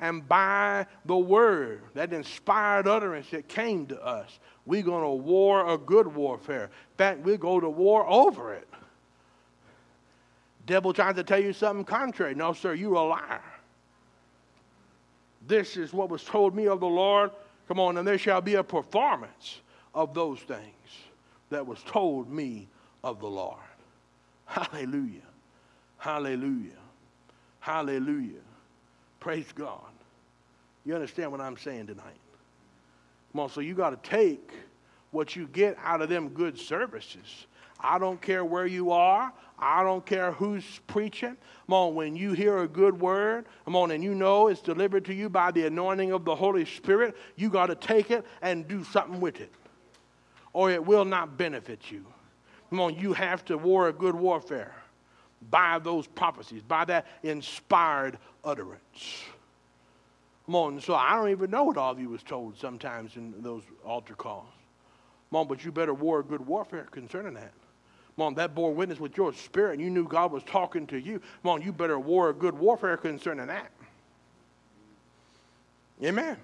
And 0.00 0.26
by 0.28 0.86
the 1.04 1.16
word, 1.16 1.82
that 1.94 2.12
inspired 2.12 2.86
utterance 2.86 3.30
that 3.30 3.48
came 3.48 3.86
to 3.86 4.02
us, 4.02 4.38
we're 4.66 4.82
going 4.82 5.02
to 5.02 5.10
war 5.10 5.72
a 5.72 5.78
good 5.78 6.06
warfare. 6.06 6.64
In 6.64 6.96
fact, 6.96 7.20
we 7.20 7.36
go 7.36 7.60
to 7.60 7.68
war 7.68 8.08
over 8.08 8.54
it. 8.54 8.68
Devil 10.66 10.92
trying 10.92 11.14
to 11.14 11.22
tell 11.22 11.42
you 11.42 11.52
something 11.52 11.84
contrary. 11.84 12.34
No, 12.34 12.52
sir, 12.52 12.74
you're 12.74 12.94
a 12.94 13.02
liar. 13.02 13.42
This 15.46 15.76
is 15.76 15.92
what 15.92 16.08
was 16.08 16.24
told 16.24 16.54
me 16.54 16.66
of 16.68 16.80
the 16.80 16.86
Lord. 16.86 17.30
Come 17.68 17.78
on, 17.78 17.98
and 17.98 18.08
there 18.08 18.18
shall 18.18 18.40
be 18.40 18.54
a 18.54 18.64
performance 18.64 19.60
of 19.94 20.14
those 20.14 20.40
things 20.40 20.60
that 21.50 21.66
was 21.66 21.82
told 21.86 22.30
me 22.30 22.68
of 23.04 23.20
the 23.20 23.28
Lord. 23.28 23.58
Hallelujah. 24.46 25.20
Hallelujah. 25.98 26.70
Hallelujah. 27.60 28.40
Praise 29.20 29.52
God. 29.54 29.80
You 30.86 30.94
understand 30.94 31.30
what 31.30 31.40
I'm 31.40 31.56
saying 31.58 31.86
tonight? 31.86 32.18
Come 33.32 33.42
on, 33.42 33.50
so 33.50 33.60
you 33.60 33.74
got 33.74 33.90
to 33.90 34.08
take 34.08 34.52
what 35.10 35.36
you 35.36 35.46
get 35.48 35.76
out 35.84 36.00
of 36.00 36.08
them 36.08 36.30
good 36.30 36.58
services. 36.58 37.46
I 37.78 37.98
don't 37.98 38.20
care 38.20 38.44
where 38.44 38.66
you 38.66 38.90
are. 38.90 39.32
I 39.58 39.82
don't 39.82 40.04
care 40.04 40.32
who's 40.32 40.64
preaching. 40.86 41.36
Come 41.66 41.74
on, 41.74 41.94
when 41.94 42.16
you 42.16 42.32
hear 42.32 42.58
a 42.58 42.68
good 42.68 42.98
word, 42.98 43.44
come 43.66 43.76
on, 43.76 43.90
and 43.90 44.02
you 44.02 44.14
know 44.14 44.48
it's 44.48 44.62
delivered 44.62 45.04
to 45.06 45.14
you 45.14 45.28
by 45.28 45.50
the 45.50 45.66
anointing 45.66 46.12
of 46.12 46.24
the 46.24 46.34
Holy 46.34 46.64
Spirit, 46.64 47.16
you 47.36 47.50
got 47.50 47.66
to 47.66 47.74
take 47.74 48.10
it 48.10 48.24
and 48.40 48.66
do 48.66 48.82
something 48.82 49.20
with 49.20 49.40
it, 49.40 49.52
or 50.54 50.70
it 50.70 50.84
will 50.84 51.04
not 51.04 51.36
benefit 51.36 51.90
you. 51.90 52.04
Come 52.74 52.80
on, 52.80 52.96
you 52.96 53.12
have 53.12 53.44
to 53.44 53.56
war 53.56 53.86
a 53.86 53.92
good 53.92 54.16
warfare 54.16 54.74
by 55.48 55.78
those 55.78 56.08
prophecies, 56.08 56.60
by 56.60 56.84
that 56.86 57.06
inspired 57.22 58.18
utterance. 58.42 59.22
Come 60.44 60.56
on, 60.56 60.80
so 60.80 60.96
I 60.96 61.14
don't 61.14 61.28
even 61.28 61.52
know 61.52 61.62
what 61.62 61.76
all 61.76 61.92
of 61.92 62.00
you 62.00 62.08
was 62.08 62.24
told 62.24 62.58
sometimes 62.58 63.14
in 63.14 63.40
those 63.40 63.62
altar 63.84 64.14
calls. 64.14 64.48
Come 65.30 65.42
on, 65.42 65.46
but 65.46 65.64
you 65.64 65.70
better 65.70 65.94
war 65.94 66.18
a 66.18 66.24
good 66.24 66.44
warfare 66.44 66.88
concerning 66.90 67.34
that. 67.34 67.52
Come 68.16 68.26
on, 68.26 68.34
that 68.34 68.56
bore 68.56 68.74
witness 68.74 68.98
with 68.98 69.16
your 69.16 69.32
spirit, 69.32 69.74
and 69.74 69.80
you 69.80 69.88
knew 69.88 70.08
God 70.08 70.32
was 70.32 70.42
talking 70.42 70.84
to 70.88 70.98
you. 70.98 71.20
Come 71.44 71.52
on, 71.52 71.62
you 71.62 71.72
better 71.72 72.00
war 72.00 72.30
a 72.30 72.34
good 72.34 72.58
warfare 72.58 72.96
concerning 72.96 73.46
that. 73.46 73.70
Amen. 76.02 76.36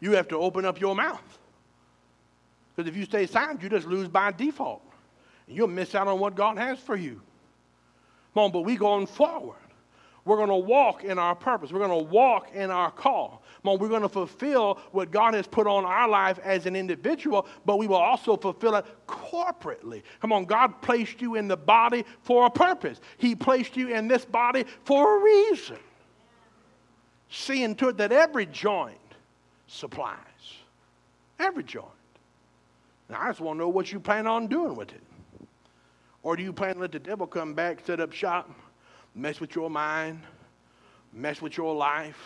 You 0.00 0.10
have 0.16 0.26
to 0.26 0.38
open 0.38 0.64
up 0.64 0.80
your 0.80 0.96
mouth. 0.96 1.38
Because 2.74 2.90
if 2.90 2.96
you 2.96 3.04
stay 3.04 3.26
silent, 3.26 3.62
you 3.62 3.68
just 3.68 3.86
lose 3.86 4.08
by 4.08 4.32
default 4.32 4.82
you'll 5.46 5.68
miss 5.68 5.94
out 5.94 6.08
on 6.08 6.18
what 6.18 6.34
God 6.34 6.58
has 6.58 6.78
for 6.78 6.96
you. 6.96 7.20
Come 8.34 8.44
on, 8.44 8.52
but 8.52 8.62
we 8.62 8.76
going 8.76 9.06
forward. 9.06 9.56
We're 10.26 10.36
going 10.36 10.48
to 10.48 10.56
walk 10.56 11.04
in 11.04 11.20
our 11.20 11.36
purpose. 11.36 11.70
We're 11.70 11.86
going 11.86 12.04
to 12.04 12.10
walk 12.10 12.50
in 12.52 12.70
our 12.72 12.90
call. 12.90 13.42
Come 13.62 13.72
on, 13.74 13.78
we're 13.78 13.88
going 13.88 14.02
to 14.02 14.08
fulfill 14.08 14.80
what 14.90 15.12
God 15.12 15.34
has 15.34 15.46
put 15.46 15.68
on 15.68 15.84
our 15.84 16.08
life 16.08 16.40
as 16.42 16.66
an 16.66 16.74
individual, 16.74 17.46
but 17.64 17.78
we 17.78 17.86
will 17.86 17.96
also 17.96 18.36
fulfill 18.36 18.74
it 18.74 18.84
corporately. 19.06 20.02
Come 20.20 20.32
on, 20.32 20.44
God 20.44 20.82
placed 20.82 21.22
you 21.22 21.36
in 21.36 21.46
the 21.46 21.56
body 21.56 22.04
for 22.22 22.46
a 22.46 22.50
purpose. 22.50 23.00
He 23.18 23.36
placed 23.36 23.76
you 23.76 23.94
in 23.94 24.08
this 24.08 24.24
body 24.24 24.64
for 24.84 25.18
a 25.18 25.22
reason. 25.22 25.78
Seeing 27.28 27.76
to 27.76 27.88
it 27.88 27.96
that 27.98 28.10
every 28.10 28.46
joint 28.46 28.98
supplies. 29.68 30.18
Every 31.38 31.62
joint. 31.62 31.86
Now, 33.08 33.20
I 33.20 33.28
just 33.28 33.40
want 33.40 33.58
to 33.58 33.60
know 33.60 33.68
what 33.68 33.92
you 33.92 34.00
plan 34.00 34.26
on 34.26 34.48
doing 34.48 34.74
with 34.74 34.92
it. 34.92 35.02
Or 36.26 36.34
do 36.34 36.42
you 36.42 36.52
plan 36.52 36.74
to 36.74 36.80
let 36.80 36.90
the 36.90 36.98
devil 36.98 37.24
come 37.24 37.54
back, 37.54 37.86
set 37.86 38.00
up 38.00 38.12
shop, 38.12 38.50
mess 39.14 39.38
with 39.38 39.54
your 39.54 39.70
mind, 39.70 40.22
mess 41.12 41.40
with 41.40 41.56
your 41.56 41.72
life, 41.72 42.18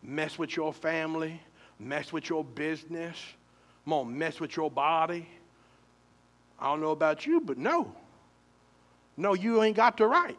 mess 0.00 0.38
with 0.38 0.54
your 0.54 0.72
family, 0.72 1.42
mess 1.80 2.12
with 2.12 2.28
your 2.28 2.44
business? 2.44 3.16
Come 3.84 3.94
on, 3.94 4.16
mess 4.16 4.38
with 4.38 4.56
your 4.56 4.70
body. 4.70 5.26
I 6.56 6.66
don't 6.66 6.80
know 6.80 6.92
about 6.92 7.26
you, 7.26 7.40
but 7.40 7.58
no. 7.58 7.92
No, 9.16 9.34
you 9.34 9.60
ain't 9.64 9.74
got 9.74 9.96
the 9.96 10.06
right. 10.06 10.38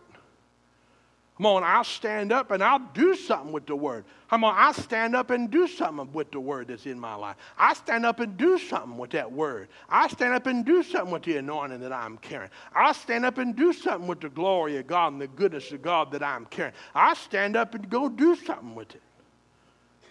Come 1.38 1.48
on, 1.48 1.63
I'll 1.63 1.84
stand 1.84 2.32
up 2.32 2.52
and 2.52 2.63
I'll 2.63 2.88
do 2.93 3.15
something 3.15 3.52
with 3.52 3.65
the 3.65 3.76
word. 3.76 4.06
Come 4.30 4.43
on, 4.43 4.54
I'll 4.56 4.74
stand 4.74 5.15
up 5.15 5.32
and 5.32 5.50
do 5.50 5.67
something 5.67 6.13
with 6.13 6.32
the 6.32 6.39
word 6.39 6.67
that's 6.67 6.86
in 6.86 7.00
my 7.00 7.15
life. 7.15 7.38
I 7.58 7.74
stand 7.74 8.06
up 8.06 8.19
and 8.19 8.38
do 8.38 8.60
something 8.60 8.98
with 8.98 9.10
that 9.12 9.32
word. 9.32 9.69
I 9.89 10.08
stand 10.10 10.36
up 10.36 10.46
and 10.46 10.63
do 10.63 10.84
something 10.84 11.12
with 11.12 11.24
the 11.24 11.38
anointing 11.38 11.80
that 11.80 11.91
I'm 11.91 12.17
carrying. 12.19 12.52
I 12.76 12.91
stand 12.91 13.26
up 13.26 13.39
and 13.39 13.56
do 13.56 13.74
something 13.74 14.08
with 14.08 14.19
the 14.22 14.30
glory 14.30 14.78
of 14.78 14.86
God 14.86 15.13
and 15.13 15.22
the 15.22 15.28
goodness 15.28 15.72
of 15.72 15.82
God 15.82 16.12
that 16.12 16.22
I'm 16.22 16.46
carrying. 16.46 16.76
I 16.93 17.15
stand 17.15 17.56
up 17.56 17.74
and 17.74 17.89
go 17.89 18.10
do 18.10 18.36
something 18.36 18.76
with 18.76 18.93
it. 18.93 19.02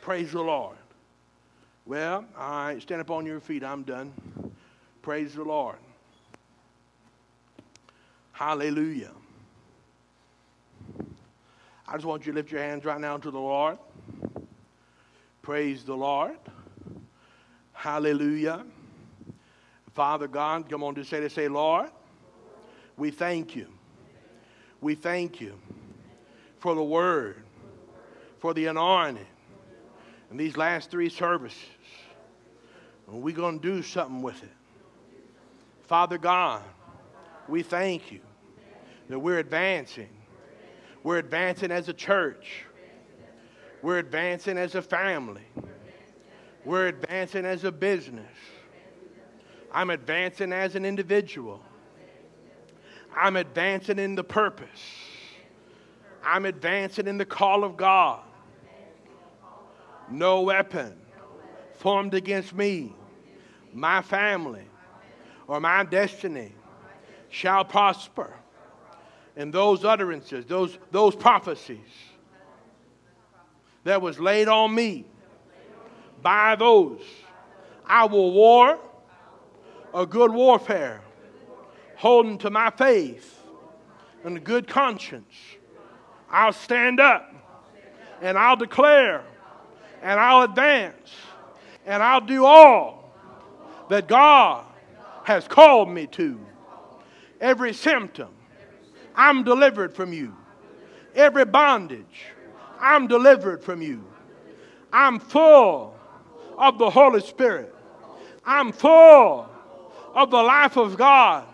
Praise 0.00 0.32
the 0.32 0.42
Lord. 0.42 0.76
Well, 1.86 2.24
all 2.36 2.50
right, 2.50 2.82
stand 2.82 3.00
up 3.00 3.12
on 3.12 3.26
your 3.26 3.38
feet. 3.38 3.62
I'm 3.62 3.84
done. 3.84 4.12
Praise 5.02 5.34
the 5.34 5.44
Lord. 5.44 5.76
Hallelujah. 8.32 9.10
I 11.92 11.96
just 11.96 12.06
want 12.06 12.24
you 12.24 12.32
to 12.32 12.36
lift 12.36 12.50
your 12.50 12.62
hands 12.62 12.86
right 12.86 12.98
now 12.98 13.18
to 13.18 13.30
the 13.30 13.38
Lord. 13.38 13.76
Praise 15.42 15.84
the 15.84 15.94
Lord. 15.94 16.38
Hallelujah. 17.74 18.64
Father 19.92 20.26
God, 20.26 20.70
come 20.70 20.82
on, 20.82 20.94
just 20.94 21.10
say 21.10 21.20
this. 21.20 21.34
Say, 21.34 21.48
Lord, 21.48 21.90
we 22.96 23.10
thank 23.10 23.54
you. 23.54 23.66
We 24.80 24.94
thank 24.94 25.38
you 25.38 25.52
for 26.60 26.74
the 26.74 26.82
word, 26.82 27.42
for 28.38 28.54
the 28.54 28.66
anointing, 28.66 29.26
and 30.30 30.40
these 30.40 30.56
last 30.56 30.90
three 30.90 31.10
services. 31.10 31.60
We're 33.06 33.36
going 33.36 33.60
to 33.60 33.76
do 33.76 33.82
something 33.82 34.22
with 34.22 34.42
it. 34.42 34.48
Father 35.88 36.16
God, 36.16 36.62
we 37.48 37.62
thank 37.62 38.10
you 38.10 38.20
that 39.10 39.18
we're 39.18 39.40
advancing 39.40 40.08
we're 41.02 41.18
advancing 41.18 41.70
as 41.70 41.88
a 41.88 41.92
church. 41.92 42.64
We're 43.82 43.98
advancing 43.98 44.56
as 44.56 44.74
a 44.74 44.82
family. 44.82 45.42
We're 46.64 46.86
advancing 46.86 47.44
as 47.44 47.64
a 47.64 47.72
business. 47.72 48.30
I'm 49.72 49.90
advancing 49.90 50.52
as 50.52 50.76
an 50.76 50.84
individual. 50.84 51.60
I'm 53.16 53.36
advancing 53.36 53.98
in 53.98 54.14
the 54.14 54.22
purpose. 54.22 54.68
I'm 56.24 56.44
advancing 56.46 57.08
in 57.08 57.18
the 57.18 57.24
call 57.24 57.64
of 57.64 57.76
God. 57.76 58.20
No 60.08 60.42
weapon 60.42 60.96
formed 61.78 62.14
against 62.14 62.54
me, 62.54 62.94
my 63.72 64.02
family, 64.02 64.66
or 65.48 65.58
my 65.58 65.82
destiny 65.84 66.52
shall 67.28 67.64
prosper 67.64 68.32
and 69.36 69.52
those 69.52 69.84
utterances, 69.84 70.44
those, 70.46 70.78
those 70.90 71.16
prophecies 71.16 71.78
that 73.84 74.00
was 74.00 74.20
laid 74.20 74.48
on 74.48 74.74
me 74.74 75.04
by 76.22 76.56
those. 76.56 77.00
I 77.86 78.04
will 78.04 78.32
war 78.32 78.78
a 79.94 80.06
good 80.06 80.32
warfare, 80.32 81.02
holding 81.96 82.38
to 82.38 82.50
my 82.50 82.70
faith 82.70 83.42
and 84.24 84.36
a 84.36 84.40
good 84.40 84.66
conscience. 84.66 85.34
I'll 86.30 86.52
stand 86.52 87.00
up 87.00 87.34
and 88.22 88.38
I'll 88.38 88.56
declare 88.56 89.24
and 90.00 90.18
I'll 90.18 90.42
advance 90.42 91.10
and 91.84 92.02
I'll 92.02 92.20
do 92.20 92.44
all 92.44 93.12
that 93.88 94.08
God 94.08 94.64
has 95.24 95.46
called 95.46 95.88
me 95.90 96.06
to. 96.08 96.40
Every 97.40 97.72
symptom, 97.74 98.28
I'm 99.14 99.44
delivered 99.44 99.94
from 99.94 100.12
you. 100.12 100.34
Every 101.14 101.44
bondage, 101.44 102.26
I'm 102.80 103.06
delivered 103.06 103.62
from 103.62 103.82
you. 103.82 104.04
I'm 104.92 105.18
full 105.18 105.94
of 106.58 106.78
the 106.78 106.90
Holy 106.90 107.20
Spirit. 107.20 107.74
I'm 108.44 108.72
full 108.72 109.48
of 110.14 110.30
the 110.30 110.42
life 110.42 110.76
of 110.76 110.96
God. 110.96 111.46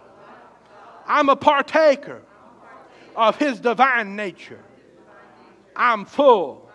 I'm 1.07 1.29
a 1.29 1.37
partaker 1.37 2.23
of 3.17 3.37
His 3.37 3.61
divine 3.61 4.17
nature. 4.17 4.63
I'm 5.75 6.05
full 6.05 6.71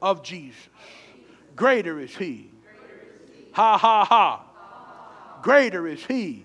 of 0.00 0.22
Jesus. 0.22 0.60
Greater 1.56 2.00
is 2.00 2.16
He. 2.16 2.50
Ha 3.52 3.76
ha 3.76 4.04
ha. 4.04 5.40
Greater 5.42 5.86
is 5.86 6.04
He 6.04 6.44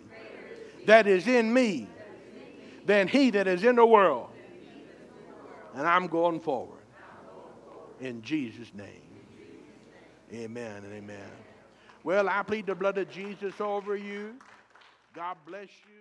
that 0.86 1.06
is 1.06 1.28
in 1.28 1.54
me 1.54 1.88
than 2.88 3.08
he 3.08 3.30
that 3.32 3.48
is 3.48 3.64
in 3.64 3.76
the 3.76 3.86
world. 3.86 4.30
And 5.76 5.86
I'm 5.86 6.08
going 6.08 6.40
forward. 6.40 6.80
In 8.00 8.22
Jesus' 8.22 8.74
name. 8.74 9.04
Amen 10.34 10.84
and 10.84 10.94
amen. 10.94 11.32
Well, 12.04 12.28
I 12.30 12.42
plead 12.44 12.66
the 12.66 12.76
blood 12.76 12.98
of 12.98 13.10
Jesus 13.10 13.60
over 13.60 13.96
you. 13.96 14.36
God 15.14 15.38
bless 15.46 15.68
you. 15.68 15.97